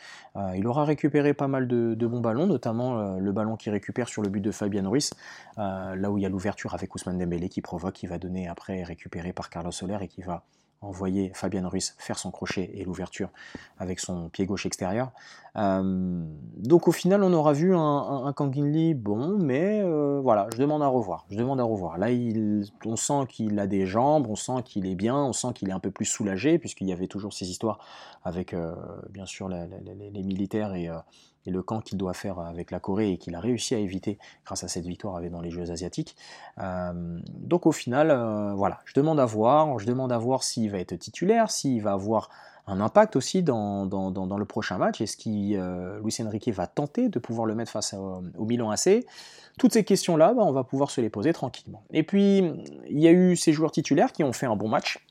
il 0.56 0.66
aura 0.66 0.86
récupéré 0.86 1.36
pas 1.36 1.48
mal 1.48 1.68
de, 1.68 2.08
bons 2.08 2.22
ballons, 2.22 2.48
notamment 2.48 3.20
le 3.20 3.32
ballon 3.32 3.56
qui 3.56 3.70
récupère 3.70 4.08
sur 4.08 4.24
le 4.24 4.30
but 4.30 4.42
de 4.42 4.50
Fabian 4.50 4.90
Ruiz, 4.90 5.12
là 5.58 6.10
où 6.10 6.18
il 6.18 6.22
y 6.22 6.26
a 6.26 6.30
l'ouverture 6.30 6.74
avec 6.74 6.96
Ousmane 6.96 7.20
Dembélé 7.20 7.50
qui 7.50 7.62
provoque, 7.62 7.94
qui 7.94 8.08
va 8.08 8.18
donner 8.18 8.48
après 8.48 8.82
récupéré 8.82 9.32
par 9.32 9.52
Carlos 9.52 9.72
Soler 9.72 9.98
et 10.02 10.08
qui 10.08 10.24
va 10.24 10.44
envoyer 10.84 11.32
Fabien 11.34 11.68
Ruiz 11.68 11.96
faire 11.98 12.20
son 12.20 12.32
crochet 12.32 12.72
et 12.74 12.84
l'ouverture 12.84 13.30
avec 13.78 14.00
son 14.00 14.30
pied 14.30 14.46
gauche 14.46 14.66
extérieur. 14.66 15.12
Euh, 15.56 16.24
donc 16.58 16.88
au 16.88 16.92
final, 16.92 17.24
on 17.24 17.32
aura 17.34 17.54
vu 17.54 17.76
un, 17.76 17.80
un, 17.80 18.34
bon, 18.94 19.38
mais 19.40 19.82
euh, 19.82 20.20
voilà, 20.22 20.48
je 20.54 20.58
demande 20.58 20.82
à 20.84 20.88
revoir. 20.88 21.26
Je 21.30 21.38
demande 21.38 21.60
à 21.60 21.64
revoir. 21.64 21.98
Là, 21.98 22.12
il, 22.12 22.66
on 22.86 22.96
sent 22.96 23.26
qu'il 23.30 23.60
a 23.60 23.68
des 23.68 23.86
jambes, 23.86 24.28
on 24.30 24.36
sent 24.36 24.64
qu'il 24.66 24.86
est 24.88 24.96
bien, 24.96 25.16
on 25.16 25.34
sent 25.34 25.54
qu'il 25.56 25.70
est 25.70 25.74
un 25.74 25.80
peu 25.80 25.92
plus 25.92 26.06
soulagé, 26.06 26.60
puisqu'il 26.60 26.88
y 26.88 26.94
avait 26.94 27.08
toujours 27.08 27.34
ces 27.34 27.50
histoires 27.50 27.80
avec, 28.24 28.54
euh, 28.54 28.76
bien 29.10 29.26
sûr, 29.26 29.50
les 29.50 30.24
militaires 30.24 30.74
et 30.74 30.90
et 31.46 31.52
le 31.52 31.62
camp 31.62 31.82
qu'il 31.82 31.98
doit 31.98 32.14
faire 32.14 32.40
avec 32.40 32.72
la 32.72 32.80
Corée 32.80 33.12
et 33.12 33.18
qu'il 33.18 33.36
a 33.36 33.40
réussi 33.40 33.76
à 33.76 33.78
éviter 33.78 34.18
grâce 34.46 34.64
à 34.64 34.68
cette 34.68 34.86
victoire 34.86 35.22
dans 35.30 35.42
les 35.42 35.52
Jeux 35.52 35.72
asiatiques. 35.72 36.16
Euh, 36.60 37.20
donc 37.30 37.66
au 37.66 37.72
final, 37.72 38.12
euh, 38.12 38.54
voilà, 38.54 38.80
je 38.86 38.94
demande 38.94 39.20
à 39.20 39.26
voir, 39.26 39.80
je 39.80 39.86
demande 39.86 40.12
à 40.12 40.18
voir 40.18 40.44
s'il 40.44 40.72
va 40.72 40.80
être 40.80 40.96
titulaire, 40.96 41.52
s'il 41.52 41.82
va 41.82 41.94
avoir 41.94 42.30
un 42.66 42.80
impact 42.80 43.18
aussi 43.18 43.44
dans, 43.44 43.86
dans, 43.86 44.38
le 44.38 44.46
prochain 44.46 44.78
match. 44.78 45.02
Est-ce 45.02 45.18
que 45.18 45.58
euh, 45.58 46.00
Luis 46.02 46.16
Enrique 46.26 46.48
va 46.50 46.66
tenter 46.66 47.10
de 47.10 47.20
pouvoir 47.20 47.46
le 47.46 47.56
mettre 47.56 47.72
face 47.72 47.94
au 47.94 48.46
Milan 48.46 48.72
AC 48.72 49.06
Toutes 49.60 49.74
ces 49.74 49.84
questions-là, 49.84 50.34
bah, 50.34 50.44
on 50.46 50.54
va 50.54 50.64
pouvoir 50.64 50.90
se 50.90 51.02
les 51.02 51.10
poser 51.10 51.34
tranquillement. 51.34 51.84
Et 51.92 52.04
puis, 52.04 52.38
il 52.90 53.00
y 53.00 53.08
a 53.08 53.12
eu 53.12 53.36
ces 53.36 53.52
joueurs 53.52 53.72
titulaires 53.72 54.14
qui 54.14 54.24
ont 54.24 54.32
fait 54.32 54.46
un 54.46 54.56
bon 54.56 54.70
match. 54.70 55.06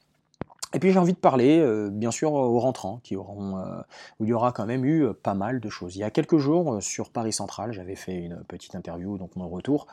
Et 0.75 0.79
puis 0.79 0.91
j'ai 0.91 0.99
envie 0.99 1.13
de 1.13 1.19
parler, 1.19 1.59
euh, 1.59 1.91
bien 1.91 2.11
sûr, 2.11 2.33
aux 2.33 2.59
rentrants, 2.59 3.01
qui 3.03 3.17
auront, 3.17 3.59
euh, 3.59 3.81
où 4.19 4.25
il 4.25 4.29
y 4.29 4.33
aura 4.33 4.53
quand 4.53 4.67
même 4.67 4.85
eu 4.85 5.05
euh, 5.05 5.13
pas 5.13 5.35
mal 5.35 5.61
de 5.61 5.69
choses. 5.69 5.97
Il 5.97 5.99
y 5.99 6.05
a 6.05 6.11
quelques 6.11 6.39
jours, 6.39 6.83
sur 6.83 7.11
Paris 7.11 7.33
Central, 7.33 7.73
j'avais 7.73 7.97
fait 7.97 8.17
une 8.17 8.43
petite 8.45 8.75
interview, 8.75 9.19
donc 9.19 9.37
mon 9.37 9.49
retour, 9.49 9.87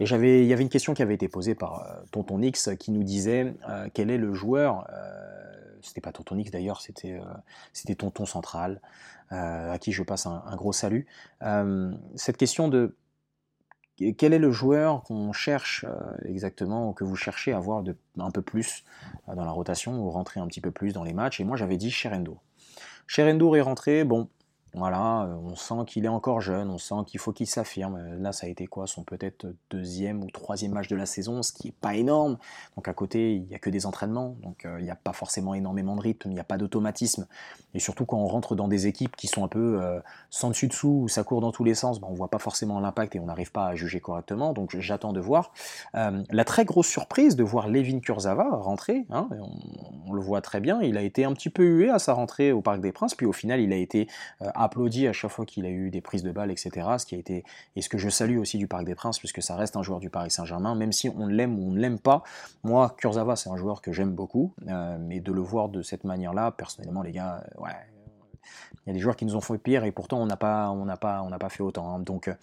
et 0.00 0.06
j'avais, 0.06 0.42
il 0.42 0.46
y 0.46 0.52
avait 0.52 0.62
une 0.62 0.68
question 0.68 0.94
qui 0.94 1.02
avait 1.02 1.14
été 1.14 1.28
posée 1.28 1.54
par 1.54 1.86
Tonton 2.10 2.42
X, 2.42 2.70
qui 2.78 2.90
nous 2.90 3.04
disait 3.04 3.54
quel 3.94 4.10
est 4.10 4.18
le 4.18 4.34
joueur, 4.34 4.86
c'était 5.82 6.00
pas 6.00 6.12
Tonton 6.12 6.36
X 6.38 6.50
d'ailleurs, 6.50 6.80
c'était, 6.80 7.20
c'était 7.72 7.94
Tonton 7.94 8.26
Central, 8.26 8.80
à 9.30 9.78
qui 9.78 9.92
je 9.92 10.02
passe 10.02 10.26
un 10.26 10.56
gros 10.56 10.72
salut. 10.72 11.06
cette 12.16 12.36
question 12.36 12.68
de 12.68 12.96
quel 13.96 14.32
est 14.32 14.38
le 14.38 14.50
joueur 14.50 15.02
qu'on 15.02 15.32
cherche 15.32 15.84
euh, 15.88 15.94
exactement, 16.24 16.90
ou 16.90 16.92
que 16.92 17.04
vous 17.04 17.16
cherchez 17.16 17.52
à 17.52 17.58
voir 17.58 17.82
un 18.18 18.30
peu 18.30 18.42
plus 18.42 18.84
euh, 19.28 19.34
dans 19.34 19.44
la 19.44 19.50
rotation, 19.50 20.00
ou 20.00 20.10
rentrer 20.10 20.40
un 20.40 20.46
petit 20.46 20.60
peu 20.60 20.70
plus 20.70 20.92
dans 20.92 21.04
les 21.04 21.14
matchs? 21.14 21.40
Et 21.40 21.44
moi 21.44 21.56
j'avais 21.56 21.76
dit 21.76 21.90
Sherendo. 21.90 22.38
Sherendo 23.06 23.54
est 23.54 23.60
rentré, 23.60 24.04
bon, 24.04 24.28
voilà, 24.76 25.22
euh, 25.22 25.34
on 25.42 25.56
sent 25.56 25.86
qu'il 25.86 26.04
est 26.04 26.08
encore 26.08 26.42
jeune, 26.42 26.68
on 26.68 26.76
sent 26.76 26.96
qu'il 27.06 27.18
faut 27.18 27.32
qu'il 27.32 27.46
s'affirme. 27.46 27.96
Euh, 27.96 28.18
là, 28.20 28.32
ça 28.32 28.46
a 28.46 28.50
été 28.50 28.66
quoi? 28.66 28.86
Son 28.86 29.04
peut-être 29.04 29.46
deuxième 29.70 30.22
ou 30.22 30.30
troisième 30.30 30.72
match 30.72 30.88
de 30.88 30.96
la 30.96 31.06
saison, 31.06 31.42
ce 31.42 31.50
qui 31.50 31.68
n'est 31.68 31.74
pas 31.80 31.94
énorme. 31.94 32.36
Donc 32.76 32.86
à 32.86 32.92
côté, 32.92 33.36
il 33.36 33.46
n'y 33.46 33.54
a 33.54 33.58
que 33.58 33.70
des 33.70 33.86
entraînements, 33.86 34.36
donc 34.42 34.66
euh, 34.66 34.76
il 34.78 34.84
n'y 34.84 34.90
a 34.90 34.96
pas 34.96 35.14
forcément 35.14 35.54
énormément 35.54 35.96
de 35.96 36.02
rythme, 36.02 36.30
il 36.30 36.34
n'y 36.34 36.40
a 36.40 36.44
pas 36.44 36.58
d'automatisme. 36.58 37.26
Et 37.72 37.78
surtout 37.78 38.04
quand 38.04 38.18
on 38.18 38.26
rentre 38.26 38.54
dans 38.54 38.68
des 38.68 38.86
équipes 38.86 39.16
qui 39.16 39.28
sont 39.28 39.44
un 39.44 39.48
peu 39.48 39.80
sans 40.30 40.48
dessus-dessous, 40.48 41.00
où 41.04 41.08
ça 41.08 41.24
court 41.24 41.40
dans 41.40 41.52
tous 41.52 41.64
les 41.64 41.74
sens, 41.74 42.00
ben, 42.00 42.08
on 42.08 42.12
ne 42.12 42.16
voit 42.16 42.30
pas 42.30 42.38
forcément 42.38 42.80
l'impact 42.80 43.14
et 43.16 43.20
on 43.20 43.26
n'arrive 43.26 43.52
pas 43.52 43.66
à 43.66 43.74
juger 43.74 44.00
correctement. 44.00 44.52
Donc 44.52 44.78
j'attends 44.78 45.12
de 45.12 45.20
voir. 45.20 45.52
la 45.94 46.44
très 46.44 46.64
grosse 46.64 46.86
surprise 46.86 47.36
de 47.36 47.44
voir 47.44 47.68
Levin 47.68 48.00
Kurzava 48.00 48.48
rentrer, 48.50 49.06
hein, 49.10 49.28
on, 50.06 50.12
le 50.12 50.20
voit 50.20 50.40
très 50.40 50.60
bien, 50.60 50.80
il 50.80 50.96
a 50.96 51.02
été 51.02 51.24
un 51.24 51.32
petit 51.34 51.50
peu 51.50 51.64
hué 51.64 51.90
à 51.90 51.98
sa 51.98 52.14
rentrée 52.14 52.52
au 52.52 52.62
Parc 52.62 52.80
des 52.80 52.92
Princes, 52.92 53.14
puis 53.14 53.26
au 53.26 53.32
final 53.32 53.60
il 53.60 53.72
a 53.72 53.76
été 53.76 54.08
applaudi 54.66 55.06
à 55.06 55.12
chaque 55.12 55.30
fois 55.30 55.46
qu'il 55.46 55.64
a 55.64 55.70
eu 55.70 55.90
des 55.90 56.00
prises 56.00 56.22
de 56.22 56.30
balles, 56.30 56.50
etc. 56.50 56.70
Ce 56.98 57.06
qui 57.06 57.14
a 57.14 57.18
été, 57.18 57.44
et 57.74 57.82
ce 57.82 57.88
que 57.88 57.98
je 57.98 58.08
salue 58.08 58.38
aussi 58.38 58.58
du 58.58 58.66
Parc 58.66 58.84
des 58.84 58.94
Princes, 58.94 59.18
puisque 59.18 59.42
ça 59.42 59.56
reste 59.56 59.76
un 59.76 59.82
joueur 59.82 60.00
du 60.00 60.10
Paris 60.10 60.30
Saint-Germain, 60.30 60.74
même 60.74 60.92
si 60.92 61.08
on 61.08 61.26
l'aime 61.26 61.58
ou 61.58 61.68
on 61.68 61.70
ne 61.72 61.80
l'aime 61.80 61.98
pas. 61.98 62.22
Moi, 62.62 62.94
Kurzawa, 62.98 63.36
c'est 63.36 63.50
un 63.50 63.56
joueur 63.56 63.80
que 63.80 63.92
j'aime 63.92 64.12
beaucoup, 64.12 64.52
euh, 64.68 64.98
mais 65.00 65.20
de 65.20 65.32
le 65.32 65.40
voir 65.40 65.68
de 65.68 65.82
cette 65.82 66.04
manière-là, 66.04 66.50
personnellement, 66.50 67.02
les 67.02 67.12
gars, 67.12 67.42
euh, 67.56 67.62
ouais, 67.62 67.70
il 68.84 68.88
y 68.88 68.90
a 68.90 68.92
des 68.92 69.00
joueurs 69.00 69.16
qui 69.16 69.24
nous 69.24 69.36
ont 69.36 69.40
fait 69.40 69.58
pire 69.58 69.84
et 69.84 69.90
pourtant 69.90 70.20
on 70.20 70.26
n'a 70.26 70.36
pas, 70.36 70.70
on 70.70 70.84
n'a 70.84 70.96
pas, 70.96 71.22
on 71.22 71.30
n'a 71.30 71.38
pas 71.38 71.48
fait 71.48 71.62
autant. 71.62 71.94
Hein. 71.94 72.00
Donc, 72.00 72.28
euh, 72.28 72.34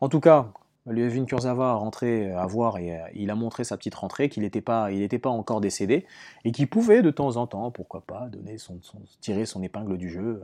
en 0.00 0.08
tout 0.08 0.20
cas, 0.20 0.46
Levin 0.86 1.26
Kurzawa 1.26 1.70
a 1.70 1.74
rentré 1.74 2.32
à 2.32 2.46
voir 2.46 2.78
et 2.78 2.98
il 3.14 3.30
a 3.30 3.34
montré 3.36 3.62
sa 3.62 3.76
petite 3.76 3.94
rentrée, 3.94 4.28
qu'il 4.28 4.42
n'était 4.42 4.60
pas, 4.60 4.88
pas 5.22 5.30
encore 5.30 5.60
décédé 5.60 6.06
et 6.44 6.50
qu'il 6.50 6.68
pouvait 6.68 7.02
de 7.02 7.10
temps 7.10 7.36
en 7.36 7.46
temps, 7.46 7.70
pourquoi 7.70 8.00
pas, 8.00 8.26
donner 8.28 8.58
son, 8.58 8.80
tirer 9.20 9.46
son 9.46 9.62
épingle 9.62 9.96
du 9.96 10.10
jeu. 10.10 10.42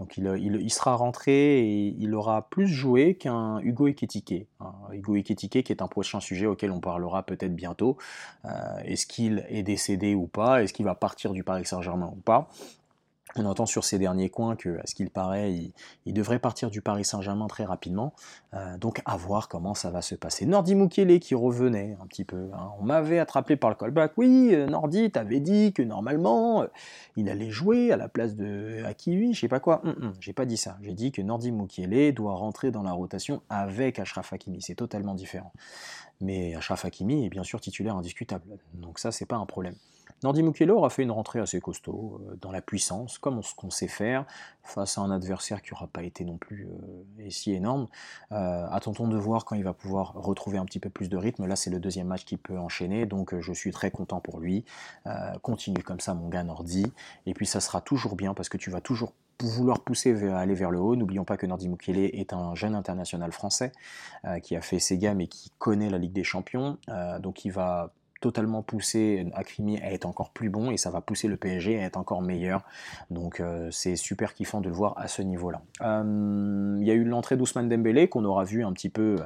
Donc 0.00 0.16
il, 0.16 0.70
sera 0.72 0.96
rentré 0.96 1.60
et 1.60 1.94
il 1.98 2.14
aura 2.14 2.48
plus 2.48 2.66
joué 2.66 3.14
qu'un 3.14 3.60
Hugo 3.60 3.86
Eketike. 3.86 4.46
Hein. 4.60 4.72
Hugo 4.92 5.14
Eketike 5.16 5.62
qui 5.62 5.72
est 5.72 5.82
un 5.82 5.88
prochain 5.88 6.20
sujet 6.20 6.46
auquel 6.46 6.72
on 6.72 6.80
parlera 6.80 7.22
peut-être 7.22 7.54
bientôt. 7.54 7.96
Euh, 8.44 8.50
est-ce 8.84 9.06
qu'il 9.06 9.46
est 9.48 9.62
décédé 9.62 10.14
ou 10.14 10.26
pas 10.26 10.62
Est-ce 10.62 10.72
qu'il 10.72 10.84
va 10.84 10.94
partir 10.94 11.32
du 11.32 11.44
Paris 11.44 11.64
Saint-Germain 11.64 12.12
ou 12.12 12.20
pas 12.20 12.48
on 13.36 13.44
entend 13.46 13.66
sur 13.66 13.84
ces 13.84 13.98
derniers 13.98 14.30
coins 14.30 14.56
que, 14.56 14.78
à 14.80 14.86
ce 14.86 14.94
qu'il 14.94 15.10
paraît, 15.10 15.52
il, 16.06 16.14
devrait 16.14 16.38
partir 16.38 16.70
du 16.70 16.80
Paris 16.80 17.04
Saint-Germain 17.04 17.48
très 17.48 17.64
rapidement. 17.64 18.14
Euh, 18.54 18.78
donc 18.78 19.02
à 19.04 19.16
voir 19.16 19.48
comment 19.48 19.74
ça 19.74 19.90
va 19.90 20.02
se 20.02 20.14
passer. 20.14 20.46
Nordi 20.46 20.74
Mukele 20.74 21.18
qui 21.18 21.34
revenait 21.34 21.96
un 22.00 22.06
petit 22.06 22.24
peu. 22.24 22.50
Hein. 22.54 22.70
On 22.78 22.84
m'avait 22.84 23.18
attrapé 23.18 23.56
par 23.56 23.70
le 23.70 23.76
callback. 23.76 24.12
Oui, 24.16 24.50
euh, 24.52 24.66
Nordi, 24.66 25.10
t'avais 25.10 25.40
dit 25.40 25.72
que 25.72 25.82
normalement, 25.82 26.62
euh, 26.62 26.66
il 27.16 27.28
allait 27.28 27.50
jouer 27.50 27.90
à 27.90 27.96
la 27.96 28.08
place 28.08 28.36
de 28.36 28.84
Akiwi, 28.84 29.34
je 29.34 29.40
sais 29.40 29.48
pas 29.48 29.60
quoi. 29.60 29.80
Hum, 29.84 29.96
hum, 30.00 30.12
j'ai 30.20 30.32
pas 30.32 30.46
dit 30.46 30.56
ça. 30.56 30.76
J'ai 30.82 30.94
dit 30.94 31.10
que 31.10 31.22
Nordi 31.22 31.50
Mukele 31.50 32.12
doit 32.12 32.34
rentrer 32.34 32.70
dans 32.70 32.82
la 32.82 32.92
rotation 32.92 33.42
avec 33.48 33.98
Ashraf 33.98 34.32
Hakimi. 34.32 34.62
C'est 34.62 34.76
totalement 34.76 35.14
différent. 35.14 35.52
Mais 36.20 36.54
Ashraf 36.54 36.84
Hakimi 36.84 37.26
est 37.26 37.30
bien 37.30 37.42
sûr 37.42 37.60
titulaire 37.60 37.96
indiscutable. 37.96 38.44
Donc 38.74 38.98
ça, 39.00 39.10
c'est 39.10 39.26
pas 39.26 39.36
un 39.36 39.46
problème. 39.46 39.74
Nordi 40.24 40.42
Mukiele 40.42 40.70
aura 40.70 40.88
fait 40.88 41.02
une 41.02 41.10
rentrée 41.10 41.38
assez 41.38 41.60
costaud, 41.60 42.18
euh, 42.22 42.36
dans 42.40 42.50
la 42.50 42.62
puissance, 42.62 43.18
comme 43.18 43.42
ce 43.42 43.54
qu'on 43.54 43.68
sait 43.68 43.88
faire, 43.88 44.24
face 44.62 44.96
à 44.96 45.02
un 45.02 45.10
adversaire 45.10 45.60
qui 45.60 45.74
n'aura 45.74 45.86
pas 45.86 46.02
été 46.02 46.24
non 46.24 46.38
plus 46.38 46.66
euh, 46.66 47.28
si 47.28 47.52
énorme. 47.52 47.88
Euh, 48.32 48.66
attendons 48.70 49.06
de 49.06 49.18
voir 49.18 49.44
quand 49.44 49.54
il 49.54 49.64
va 49.64 49.74
pouvoir 49.74 50.14
retrouver 50.14 50.56
un 50.56 50.64
petit 50.64 50.80
peu 50.80 50.88
plus 50.88 51.10
de 51.10 51.18
rythme. 51.18 51.44
Là, 51.46 51.56
c'est 51.56 51.68
le 51.68 51.78
deuxième 51.78 52.06
match 52.06 52.24
qu'il 52.24 52.38
peut 52.38 52.58
enchaîner, 52.58 53.04
donc 53.04 53.38
je 53.38 53.52
suis 53.52 53.70
très 53.70 53.90
content 53.90 54.18
pour 54.18 54.40
lui. 54.40 54.64
continue 55.42 55.82
comme 55.82 56.00
ça, 56.00 56.14
mon 56.14 56.28
gars 56.30 56.42
Nordi. 56.42 56.90
Et 57.26 57.34
puis, 57.34 57.44
ça 57.44 57.60
sera 57.60 57.82
toujours 57.82 58.16
bien 58.16 58.32
parce 58.32 58.48
que 58.48 58.56
tu 58.56 58.70
vas 58.70 58.80
toujours 58.80 59.12
vouloir 59.42 59.80
pousser 59.80 60.14
vers, 60.14 60.36
aller 60.36 60.54
vers 60.54 60.70
le 60.70 60.80
haut. 60.80 60.96
N'oublions 60.96 61.24
pas 61.24 61.36
que 61.36 61.44
Nordi 61.44 61.68
Mukiele 61.68 61.98
est 61.98 62.32
un 62.32 62.54
jeune 62.54 62.74
international 62.74 63.32
français 63.32 63.72
qui 64.42 64.56
a 64.56 64.62
fait 64.62 64.78
ses 64.78 64.96
gammes 64.96 65.20
et 65.20 65.26
qui 65.26 65.50
connaît 65.58 65.90
la 65.90 65.98
Ligue 65.98 66.12
des 66.12 66.24
Champions. 66.24 66.78
donc 67.20 67.44
il 67.44 67.52
va 67.52 67.92
totalement 68.24 68.62
pousser 68.62 69.26
Akrimi 69.34 69.78
à 69.82 69.92
être 69.92 70.06
encore 70.06 70.30
plus 70.30 70.48
bon 70.48 70.70
et 70.70 70.78
ça 70.78 70.90
va 70.90 71.02
pousser 71.02 71.28
le 71.28 71.36
PSG 71.36 71.78
à 71.78 71.82
être 71.82 71.98
encore 71.98 72.22
meilleur. 72.22 72.62
Donc 73.10 73.38
euh, 73.38 73.70
c'est 73.70 73.96
super 73.96 74.32
kiffant 74.32 74.62
de 74.62 74.70
le 74.70 74.74
voir 74.74 74.94
à 74.96 75.08
ce 75.08 75.20
niveau-là. 75.20 75.60
Euh, 75.82 76.78
il 76.80 76.86
y 76.86 76.90
a 76.90 76.94
eu 76.94 77.04
l'entrée 77.04 77.36
d'Ousmane 77.36 77.68
Dembélé 77.68 78.08
qu'on 78.08 78.24
aura 78.24 78.44
vu 78.44 78.64
un 78.64 78.72
petit 78.72 78.88
peu, 78.88 79.18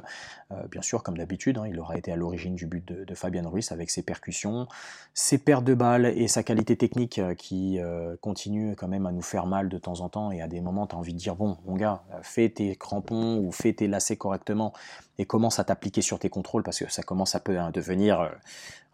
euh, 0.51 0.55
bien 0.69 0.81
sûr 0.81 1.01
comme 1.01 1.17
d'habitude, 1.17 1.57
hein, 1.59 1.63
il 1.65 1.79
aura 1.79 1.97
été 1.97 2.11
à 2.11 2.17
l'origine 2.17 2.55
du 2.55 2.65
but 2.65 2.85
de, 2.85 3.15
Fabien 3.15 3.47
Ruiz 3.47 3.71
avec 3.71 3.89
ses 3.89 4.01
percussions, 4.01 4.67
ses 5.13 5.37
pertes 5.37 5.63
de 5.63 5.75
balles 5.75 6.05
et 6.05 6.27
sa 6.27 6.43
qualité 6.43 6.75
technique 6.75 7.21
qui 7.37 7.79
continue 8.21 8.75
quand 8.75 8.87
même 8.87 9.05
à 9.05 9.11
nous 9.11 9.21
faire 9.21 9.45
mal 9.45 9.67
de 9.67 9.77
temps 9.77 10.01
en 10.01 10.09
temps 10.09 10.31
et 10.31 10.41
à 10.41 10.47
des 10.47 10.61
moments 10.61 10.87
tu 10.87 10.95
envie 10.95 11.13
de 11.13 11.17
dire 11.17 11.35
bon 11.35 11.57
mon 11.65 11.75
gars, 11.75 12.03
fais 12.21 12.49
tes 12.49 12.75
crampons 12.75 13.39
ou 13.39 13.51
fais 13.51 13.73
tes 13.73 13.87
lacets 13.87 14.15
correctement 14.15 14.73
et 15.19 15.25
commence 15.25 15.59
à 15.59 15.63
t'appliquer 15.63 16.01
sur 16.01 16.17
tes 16.17 16.29
contrôles 16.29 16.63
parce 16.63 16.79
que 16.79 16.91
ça 16.91 17.03
commence 17.03 17.35
à 17.35 17.39
peu 17.39 17.59
à 17.59 17.69
devenir 17.69 18.31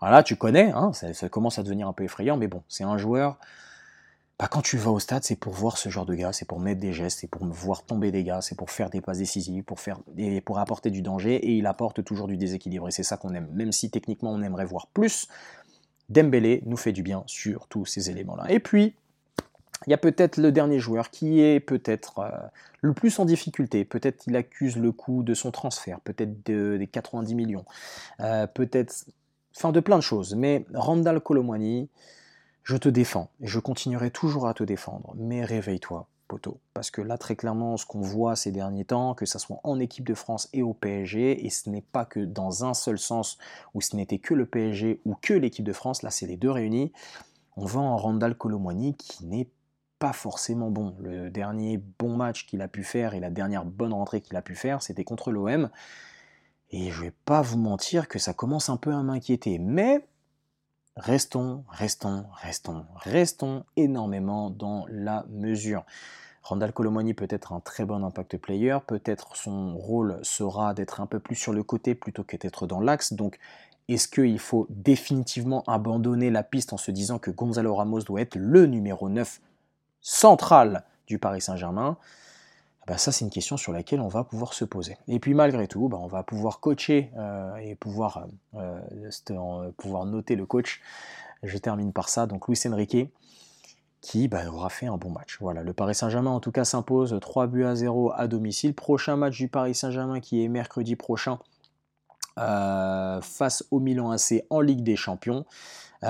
voilà, 0.01 0.23
tu 0.23 0.35
connais, 0.35 0.71
hein, 0.71 0.91
ça, 0.93 1.29
commence 1.29 1.57
à 1.57 1.63
devenir 1.63 1.87
un 1.87 1.93
peu 1.93 2.03
effrayant, 2.03 2.35
mais 2.35 2.47
bon, 2.47 2.61
c'est 2.67 2.83
un 2.83 2.97
joueur. 2.97 3.37
Bah, 4.37 4.49
quand 4.51 4.61
tu 4.61 4.75
vas 4.75 4.91
au 4.91 4.99
stade, 4.99 5.23
c'est 5.23 5.37
pour 5.37 5.53
voir 5.53 5.77
ce 5.77 5.87
genre 5.87 6.05
de 6.05 6.13
gars, 6.13 6.33
c'est 6.33 6.45
pour 6.45 6.59
mettre 6.59 6.81
des 6.81 6.91
gestes, 6.91 7.19
c'est 7.21 7.27
pour 7.27 7.45
me 7.45 7.53
voir 7.53 7.85
tomber 7.85 8.11
des 8.11 8.23
gars, 8.25 8.41
c'est 8.41 8.55
pour 8.55 8.69
faire 8.69 8.89
des 8.89 8.99
passes 8.99 9.19
décisives, 9.19 9.63
pour, 9.63 9.79
faire, 9.79 9.97
et 10.17 10.41
pour 10.41 10.59
apporter 10.59 10.91
du 10.91 11.01
danger, 11.01 11.35
et 11.35 11.53
il 11.53 11.65
apporte 11.65 12.03
toujours 12.03 12.27
du 12.27 12.35
déséquilibre, 12.35 12.89
et 12.89 12.91
c'est 12.91 13.03
ça 13.03 13.15
qu'on 13.15 13.33
aime. 13.33 13.47
Même 13.53 13.71
si 13.71 13.89
techniquement 13.89 14.31
on 14.31 14.41
aimerait 14.41 14.65
voir 14.65 14.87
plus, 14.87 15.29
Dembélé 16.09 16.61
nous 16.65 16.77
fait 16.77 16.91
du 16.91 17.01
bien 17.01 17.23
sur 17.25 17.67
tous 17.67 17.85
ces 17.85 18.09
éléments-là. 18.09 18.51
Et 18.51 18.59
puis, 18.59 18.93
il 19.87 19.91
y 19.91 19.93
a 19.93 19.97
peut-être 19.97 20.37
le 20.37 20.51
dernier 20.51 20.79
joueur 20.79 21.09
qui 21.09 21.41
est 21.41 21.59
peut-être 21.59 22.19
euh, 22.19 22.29
le 22.81 22.93
plus 22.93 23.19
en 23.19 23.25
difficulté. 23.25 23.85
Peut-être 23.85 24.27
il 24.27 24.35
accuse 24.35 24.77
le 24.77 24.91
coût 24.91 25.23
de 25.23 25.33
son 25.33 25.51
transfert, 25.51 25.99
peut-être 26.01 26.43
des 26.43 26.87
90 26.87 27.35
millions, 27.35 27.65
euh, 28.19 28.47
peut-être 28.47 29.05
Enfin, 29.57 29.71
de 29.71 29.79
plein 29.79 29.97
de 29.97 30.03
choses. 30.03 30.35
Mais 30.35 30.65
Randall 30.73 31.21
Colomwani, 31.21 31.89
je 32.63 32.75
te 32.75 32.89
défends. 32.89 33.29
Et 33.41 33.47
je 33.47 33.59
continuerai 33.59 34.11
toujours 34.11 34.47
à 34.47 34.53
te 34.53 34.63
défendre. 34.63 35.13
Mais 35.17 35.45
réveille-toi, 35.45 36.07
poteau. 36.27 36.59
Parce 36.73 36.91
que 36.91 37.01
là, 37.01 37.17
très 37.17 37.35
clairement, 37.35 37.77
ce 37.77 37.85
qu'on 37.85 38.01
voit 38.01 38.35
ces 38.35 38.51
derniers 38.51 38.85
temps, 38.85 39.13
que 39.13 39.25
ce 39.25 39.39
soit 39.39 39.61
en 39.63 39.79
équipe 39.79 40.05
de 40.05 40.13
France 40.13 40.49
et 40.51 40.61
au 40.61 40.73
PSG, 40.73 41.45
et 41.45 41.49
ce 41.49 41.69
n'est 41.69 41.81
pas 41.81 42.05
que 42.05 42.19
dans 42.19 42.65
un 42.65 42.73
seul 42.73 42.99
sens, 42.99 43.37
où 43.73 43.81
ce 43.81 43.95
n'était 43.95 44.19
que 44.19 44.33
le 44.33 44.45
PSG 44.45 44.99
ou 45.05 45.15
que 45.21 45.33
l'équipe 45.33 45.65
de 45.65 45.73
France, 45.73 46.01
là, 46.03 46.11
c'est 46.11 46.27
les 46.27 46.37
deux 46.37 46.51
réunis. 46.51 46.91
On 47.55 47.65
voit 47.65 47.83
en 47.83 47.95
Randall 47.95 48.35
Colomwani 48.35 48.95
qui 48.95 49.25
n'est 49.25 49.47
pas 49.99 50.13
forcément 50.13 50.69
bon. 50.69 50.95
Le 50.99 51.29
dernier 51.29 51.77
bon 51.77 52.15
match 52.15 52.45
qu'il 52.45 52.61
a 52.61 52.67
pu 52.67 52.83
faire 52.83 53.13
et 53.13 53.19
la 53.19 53.29
dernière 53.29 53.65
bonne 53.65 53.93
rentrée 53.93 54.21
qu'il 54.21 54.35
a 54.35 54.41
pu 54.41 54.55
faire, 54.55 54.81
c'était 54.81 55.03
contre 55.03 55.31
l'OM. 55.31 55.69
Et 56.71 56.91
je 56.91 57.03
vais 57.03 57.13
pas 57.25 57.41
vous 57.41 57.57
mentir 57.57 58.07
que 58.07 58.19
ça 58.19 58.33
commence 58.33 58.69
un 58.69 58.77
peu 58.77 58.93
à 58.93 59.01
m'inquiéter. 59.01 59.59
Mais 59.59 60.05
restons, 60.97 61.63
restons, 61.69 62.25
restons, 62.41 62.85
restons 62.95 63.65
énormément 63.75 64.49
dans 64.49 64.85
la 64.89 65.25
mesure. 65.29 65.85
Randall 66.43 66.73
Colomoni 66.73 67.15
peut 67.15 67.27
être 67.29 67.53
un 67.53 67.59
très 67.59 67.85
bon 67.85 68.03
impact 68.03 68.37
player, 68.37 68.77
peut-être 68.85 69.35
son 69.35 69.75
rôle 69.75 70.19
sera 70.21 70.75
d'être 70.75 71.01
un 71.01 71.07
peu 71.07 71.19
plus 71.19 71.35
sur 71.35 71.53
le 71.53 71.63
côté 71.63 71.95
plutôt 71.95 72.23
que 72.23 72.37
d'être 72.37 72.67
dans 72.67 72.79
l'axe. 72.79 73.13
Donc 73.13 73.39
est-ce 73.87 74.07
qu'il 74.07 74.37
faut 74.39 74.67
définitivement 74.69 75.63
abandonner 75.65 76.29
la 76.29 76.43
piste 76.43 76.73
en 76.73 76.77
se 76.77 76.91
disant 76.91 77.17
que 77.17 77.31
Gonzalo 77.31 77.73
Ramos 77.73 78.01
doit 78.01 78.21
être 78.21 78.35
le 78.35 78.67
numéro 78.67 79.09
9 79.09 79.41
central 80.07 80.83
du 81.07 81.17
Paris 81.17 81.41
Saint-Germain 81.41 81.97
bah, 82.85 82.99
ça 82.99 83.11
c'est 83.11 83.25
une 83.25 83.31
question 83.31 83.57
sur 83.57 83.73
laquelle 83.73 83.99
on 83.99 84.07
va 84.07 84.23
pouvoir 84.23 84.53
se 84.53 84.63
poser. 84.63 84.95
Et 85.07 85.19
puis 85.19 85.33
malgré 85.33 85.67
tout, 85.67 85.89
bah, 85.89 85.97
on 85.99 86.05
va 86.05 86.21
pouvoir 86.21 86.59
coacher 86.59 87.09
euh, 87.17 87.55
et 87.55 87.73
pouvoir, 87.73 88.27
euh, 88.53 89.71
pouvoir 89.75 90.05
noter 90.05 90.35
le 90.35 90.45
coach. 90.45 90.81
Je 91.41 91.57
termine 91.57 91.91
par 91.91 92.09
ça. 92.09 92.27
Donc 92.27 92.47
Luis 92.47 92.59
Enrique 92.67 93.09
qui 94.01 94.27
bah, 94.27 94.47
aura 94.47 94.69
fait 94.69 94.85
un 94.85 94.97
bon 94.97 95.09
match. 95.09 95.39
Voilà, 95.41 95.63
le 95.63 95.73
Paris 95.73 95.95
Saint-Germain 95.95 96.29
en 96.29 96.39
tout 96.39 96.51
cas 96.51 96.65
s'impose 96.65 97.17
3 97.19 97.47
buts 97.47 97.65
à 97.65 97.73
0 97.73 98.11
à 98.15 98.27
domicile. 98.27 98.75
Prochain 98.75 99.15
match 99.15 99.35
du 99.35 99.47
Paris 99.47 99.73
Saint-Germain 99.73 100.19
qui 100.19 100.43
est 100.43 100.47
mercredi 100.47 100.95
prochain 100.95 101.39
face 102.37 103.63
au 103.71 103.79
Milan 103.79 104.11
AC 104.11 104.43
en 104.49 104.61
Ligue 104.61 104.83
des 104.83 104.95
Champions. 104.95 105.45
et 106.03 106.07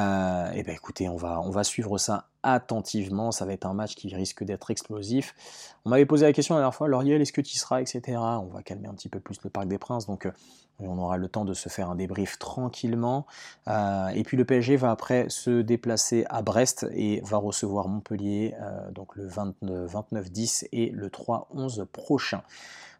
eh 0.55 0.63
ben 0.63 0.73
écoutez, 0.73 1.07
on 1.09 1.15
va, 1.17 1.63
suivre 1.63 1.97
ça 1.97 2.27
attentivement. 2.43 3.31
Ça 3.31 3.45
va 3.45 3.53
être 3.53 3.65
un 3.65 3.73
match 3.73 3.95
qui 3.95 4.13
risque 4.13 4.43
d'être 4.43 4.71
explosif. 4.71 5.35
On 5.85 5.89
m'avait 5.89 6.05
posé 6.05 6.25
la 6.25 6.33
question 6.33 6.55
la 6.55 6.61
dernière 6.61 6.75
fois, 6.75 6.87
Lauriel, 6.87 7.21
est-ce 7.21 7.33
que 7.33 7.41
tu 7.41 7.57
seras, 7.57 7.81
etc. 7.81 8.01
On 8.17 8.47
va 8.53 8.63
calmer 8.63 8.87
un 8.87 8.93
petit 8.93 9.09
peu 9.09 9.19
plus 9.19 9.37
le 9.43 9.49
Parc 9.49 9.67
des 9.67 9.77
Princes, 9.77 10.05
donc 10.05 10.25
euh, 10.25 10.31
on 10.79 10.97
aura 10.97 11.17
le 11.17 11.27
temps 11.27 11.45
de 11.45 11.53
se 11.53 11.69
faire 11.69 11.89
un 11.89 11.95
débrief 11.95 12.37
tranquillement. 12.37 13.25
Euh, 13.67 14.07
et 14.09 14.23
puis 14.23 14.37
le 14.37 14.45
PSG 14.45 14.75
va 14.75 14.91
après 14.91 15.29
se 15.29 15.61
déplacer 15.61 16.25
à 16.29 16.41
Brest 16.41 16.85
et 16.91 17.21
va 17.21 17.37
recevoir 17.37 17.87
Montpellier, 17.87 18.55
euh, 18.61 18.91
donc 18.91 19.15
le 19.15 19.27
29-10 19.27 20.67
et 20.71 20.89
le 20.89 21.09
3-11 21.09 21.85
prochain. 21.85 22.41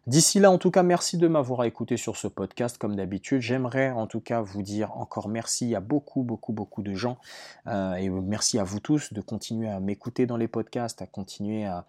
D'ici 0.06 0.38
là, 0.38 0.52
en 0.52 0.58
tout 0.58 0.70
cas, 0.70 0.84
merci 0.84 1.16
de 1.18 1.26
m'avoir 1.26 1.64
écouté 1.64 1.96
sur 1.96 2.16
ce 2.16 2.28
podcast. 2.28 2.78
Comme 2.78 2.94
d'habitude, 2.94 3.40
j'aimerais 3.40 3.90
en 3.90 4.06
tout 4.06 4.20
cas 4.20 4.40
vous 4.40 4.62
dire 4.62 4.96
encore 4.96 5.28
merci 5.28 5.74
à 5.74 5.80
beaucoup, 5.80 6.22
beaucoup, 6.22 6.52
beaucoup 6.52 6.80
de 6.80 6.94
gens. 6.94 7.18
Euh, 7.66 7.94
et 7.94 8.08
merci 8.08 8.60
à 8.60 8.62
vous 8.62 8.78
tous 8.78 9.12
de 9.12 9.20
continuer 9.20 9.68
à 9.68 9.80
m'écouter 9.80 10.26
dans 10.26 10.36
les 10.36 10.46
podcasts, 10.46 11.02
à 11.02 11.06
continuer 11.08 11.64
à, 11.64 11.84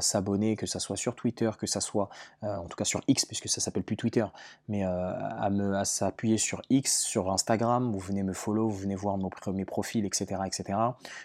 s'abonner, 0.00 0.56
que 0.56 0.66
ce 0.66 0.80
soit 0.80 0.96
sur 0.96 1.14
Twitter, 1.14 1.50
que 1.56 1.68
ce 1.68 1.78
soit 1.78 2.08
euh, 2.42 2.56
en 2.56 2.64
tout 2.64 2.76
cas 2.76 2.84
sur 2.84 3.00
X, 3.06 3.24
puisque 3.24 3.48
ça 3.48 3.60
s'appelle 3.60 3.84
plus 3.84 3.96
Twitter, 3.96 4.26
mais 4.66 4.84
euh, 4.84 4.90
à, 4.90 5.84
s'appuyer 5.84 6.38
sur 6.38 6.60
X, 6.70 7.02
sur 7.02 7.30
Instagram. 7.30 7.92
Vous 7.92 8.00
venez 8.00 8.24
me 8.24 8.32
follow, 8.32 8.68
vous 8.68 8.78
venez 8.78 8.96
voir 8.96 9.16
mes 9.52 9.64
profils, 9.64 10.04
etc., 10.04 10.40
etc. 10.44 10.76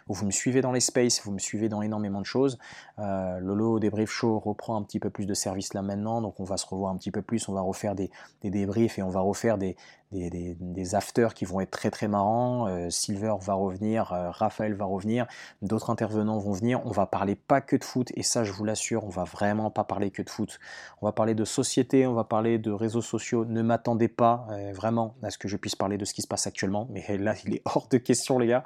Vous 0.07 0.25
me 0.27 0.31
suivez 0.31 0.61
dans 0.61 0.71
les 0.71 0.79
spaces, 0.79 1.23
vous 1.23 1.31
me 1.31 1.39
suivez 1.39 1.69
dans 1.69 1.81
énormément 1.81 2.21
de 2.21 2.25
choses. 2.27 2.59
Lolo 2.99 3.79
Débrief 3.79 4.11
Show 4.11 4.37
reprend 4.37 4.77
un 4.77 4.83
petit 4.83 4.99
peu 4.99 5.09
plus 5.09 5.25
de 5.25 5.33
service 5.33 5.73
là 5.73 5.81
donc 5.95 6.39
on 6.39 6.43
va 6.43 6.57
se 6.57 6.65
revoir 6.65 6.91
un 6.91 6.97
petit 6.97 7.11
peu 7.11 7.21
plus, 7.21 7.47
on 7.49 7.53
va 7.53 7.61
refaire 7.61 7.95
des, 7.95 8.09
débriefs 8.43 8.99
et 8.99 9.03
on 9.03 9.09
va 9.09 9.19
refaire 9.19 9.57
des, 9.57 9.75
des, 10.11 10.95
afters 10.95 11.33
qui 11.33 11.45
vont 11.45 11.59
être 11.59 11.71
très 11.71 11.91
très 11.91 12.07
marrants. 12.07 12.67
Euh, 12.67 12.89
Silver 12.89 13.35
va 13.41 13.53
revenir, 13.53 14.13
euh, 14.13 14.29
Raphaël 14.31 14.73
va 14.73 14.85
revenir, 14.85 15.27
d'autres 15.61 15.89
intervenants 15.89 16.37
vont 16.37 16.53
venir. 16.53 16.81
On 16.85 16.91
va 16.91 17.05
parler 17.05 17.35
pas 17.35 17.61
que 17.61 17.75
de 17.75 17.83
foot, 17.83 18.11
et 18.15 18.23
ça 18.23 18.43
je 18.43 18.51
vous 18.51 18.63
l'assure, 18.63 19.03
on 19.05 19.09
va 19.09 19.23
vraiment 19.23 19.69
pas 19.69 19.83
parler 19.83 20.11
que 20.11 20.21
de 20.21 20.29
foot. 20.29 20.59
On 21.01 21.05
va 21.05 21.11
parler 21.11 21.35
de 21.35 21.45
société, 21.45 22.07
on 22.07 22.13
va 22.13 22.23
parler 22.23 22.57
de 22.57 22.71
réseaux 22.71 23.01
sociaux. 23.01 23.45
Ne 23.45 23.61
m'attendez 23.61 24.07
pas 24.07 24.47
euh, 24.51 24.71
vraiment 24.73 25.15
à 25.23 25.29
ce 25.29 25.37
que 25.37 25.47
je 25.47 25.57
puisse 25.57 25.75
parler 25.75 25.97
de 25.97 26.05
ce 26.05 26.13
qui 26.13 26.21
se 26.21 26.27
passe 26.27 26.47
actuellement, 26.47 26.87
mais 26.91 27.17
là 27.17 27.33
il 27.45 27.55
est 27.55 27.61
hors 27.65 27.87
de 27.89 27.97
question 27.97 28.39
les 28.39 28.47
gars. 28.47 28.63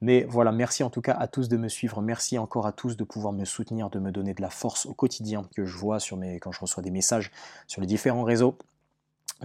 Mais 0.00 0.24
voilà, 0.28 0.52
merci 0.52 0.84
en 0.84 0.90
tout 0.90 1.00
cas 1.00 1.14
à 1.14 1.26
tous 1.26 1.48
de 1.48 1.56
me 1.56 1.68
suivre. 1.68 2.00
Merci 2.02 2.38
encore 2.38 2.66
à 2.66 2.72
tous 2.72 2.96
de 2.96 3.04
pouvoir 3.04 3.32
me 3.32 3.44
soutenir, 3.44 3.90
de 3.90 3.98
me 3.98 4.12
donner 4.12 4.34
de 4.34 4.42
la 4.42 4.50
force 4.50 4.86
au 4.86 4.94
quotidien 4.94 5.42
que 5.56 5.64
je 5.64 5.76
vois 5.76 5.98
sur 5.98 6.16
mes, 6.16 6.38
quand 6.38 6.52
je 6.52 6.60
reçois 6.60 6.82
des 6.82 6.90
messages 6.90 7.30
sur 7.66 7.80
les 7.80 7.86
différents 7.86 8.22
réseaux. 8.22 8.56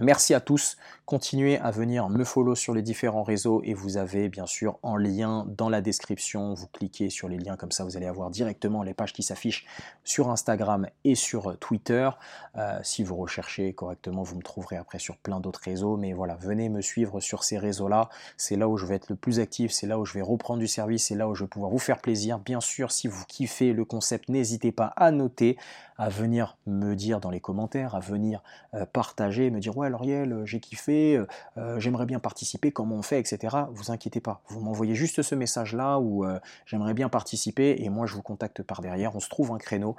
Merci 0.00 0.34
à 0.34 0.40
tous. 0.40 0.76
Continuez 1.06 1.56
à 1.58 1.70
venir 1.70 2.08
me 2.08 2.24
follow 2.24 2.56
sur 2.56 2.74
les 2.74 2.82
différents 2.82 3.22
réseaux 3.22 3.62
et 3.62 3.74
vous 3.74 3.96
avez 3.96 4.28
bien 4.28 4.46
sûr 4.46 4.76
en 4.82 4.96
lien 4.96 5.46
dans 5.46 5.68
la 5.68 5.80
description. 5.80 6.52
Vous 6.54 6.66
cliquez 6.66 7.10
sur 7.10 7.28
les 7.28 7.38
liens 7.38 7.56
comme 7.56 7.70
ça, 7.70 7.84
vous 7.84 7.96
allez 7.96 8.06
avoir 8.06 8.30
directement 8.30 8.82
les 8.82 8.92
pages 8.92 9.12
qui 9.12 9.22
s'affichent 9.22 9.66
sur 10.02 10.30
Instagram 10.30 10.88
et 11.04 11.14
sur 11.14 11.56
Twitter. 11.58 12.10
Euh, 12.56 12.80
si 12.82 13.04
vous 13.04 13.14
recherchez 13.14 13.72
correctement, 13.72 14.24
vous 14.24 14.34
me 14.34 14.42
trouverez 14.42 14.76
après 14.76 14.98
sur 14.98 15.16
plein 15.16 15.38
d'autres 15.38 15.60
réseaux. 15.62 15.96
Mais 15.96 16.12
voilà, 16.12 16.34
venez 16.34 16.68
me 16.68 16.80
suivre 16.80 17.20
sur 17.20 17.44
ces 17.44 17.58
réseaux-là. 17.58 18.08
C'est 18.36 18.56
là 18.56 18.68
où 18.68 18.76
je 18.76 18.86
vais 18.86 18.96
être 18.96 19.10
le 19.10 19.16
plus 19.16 19.38
actif, 19.38 19.70
c'est 19.70 19.86
là 19.86 20.00
où 20.00 20.04
je 20.04 20.14
vais 20.14 20.22
reprendre 20.22 20.58
du 20.58 20.68
service, 20.68 21.06
c'est 21.06 21.14
là 21.14 21.28
où 21.28 21.36
je 21.36 21.44
vais 21.44 21.48
pouvoir 21.48 21.70
vous 21.70 21.78
faire 21.78 22.00
plaisir. 22.00 22.40
Bien 22.40 22.60
sûr, 22.60 22.90
si 22.90 23.06
vous 23.06 23.24
kiffez 23.28 23.72
le 23.72 23.84
concept, 23.84 24.28
n'hésitez 24.28 24.72
pas 24.72 24.92
à 24.96 25.12
noter, 25.12 25.56
à 25.96 26.08
venir 26.08 26.56
me 26.66 26.94
dire 26.94 27.20
dans 27.20 27.30
les 27.30 27.40
commentaires, 27.40 27.94
à 27.94 28.00
venir 28.00 28.42
euh, 28.74 28.84
partager, 28.86 29.50
me 29.50 29.60
dire 29.60 29.76
ouais 29.76 29.90
Lauriel, 29.90 30.32
euh, 30.32 30.46
j'ai 30.46 30.60
kiffé, 30.60 31.16
euh, 31.56 31.78
j'aimerais 31.78 32.06
bien 32.06 32.18
participer, 32.18 32.72
comment 32.72 32.96
on 32.96 33.02
fait, 33.02 33.20
etc. 33.20 33.56
Vous 33.72 33.90
inquiétez 33.90 34.20
pas, 34.20 34.42
vous 34.48 34.60
m'envoyez 34.60 34.94
juste 34.94 35.22
ce 35.22 35.34
message-là 35.34 35.98
où 35.98 36.24
j'aimerais 36.66 36.94
bien 36.94 37.08
participer 37.08 37.76
et 37.78 37.88
moi 37.88 38.06
je 38.06 38.14
vous 38.14 38.22
contacte 38.22 38.62
par 38.62 38.80
derrière, 38.80 39.14
on 39.14 39.20
se 39.20 39.28
trouve 39.28 39.52
un 39.52 39.58
créneau. 39.58 39.96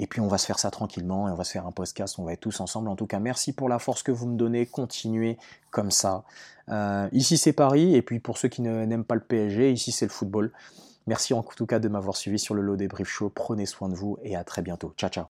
Et 0.00 0.06
puis 0.06 0.20
on 0.20 0.28
va 0.28 0.38
se 0.38 0.46
faire 0.46 0.60
ça 0.60 0.70
tranquillement 0.70 1.28
et 1.28 1.32
on 1.32 1.34
va 1.34 1.42
se 1.42 1.50
faire 1.50 1.66
un 1.66 1.72
podcast, 1.72 2.20
on 2.20 2.24
va 2.24 2.32
être 2.32 2.40
tous 2.40 2.60
ensemble. 2.60 2.88
En 2.88 2.94
tout 2.94 3.06
cas, 3.06 3.18
merci 3.18 3.52
pour 3.52 3.68
la 3.68 3.80
force 3.80 4.04
que 4.04 4.12
vous 4.12 4.28
me 4.28 4.36
donnez, 4.36 4.64
continuez 4.64 5.38
comme 5.72 5.90
ça. 5.90 6.22
ici 7.12 7.36
c'est 7.36 7.52
Paris 7.52 7.96
et 7.96 8.02
puis 8.02 8.20
pour 8.20 8.38
ceux 8.38 8.48
qui 8.48 8.62
n'aiment 8.62 9.04
pas 9.04 9.16
le 9.16 9.20
PSG, 9.20 9.72
ici 9.72 9.90
c'est 9.90 10.06
le 10.06 10.12
football. 10.12 10.52
Merci 11.08 11.32
en 11.32 11.42
tout 11.42 11.64
cas 11.64 11.78
de 11.78 11.88
m'avoir 11.88 12.18
suivi 12.18 12.38
sur 12.38 12.54
le 12.54 12.60
Lot 12.60 12.76
des 12.76 12.86
briefs 12.86 13.08
Show. 13.08 13.30
Prenez 13.30 13.64
soin 13.64 13.88
de 13.88 13.94
vous 13.94 14.18
et 14.22 14.36
à 14.36 14.44
très 14.44 14.60
bientôt. 14.60 14.92
Ciao, 14.98 15.08
ciao. 15.08 15.37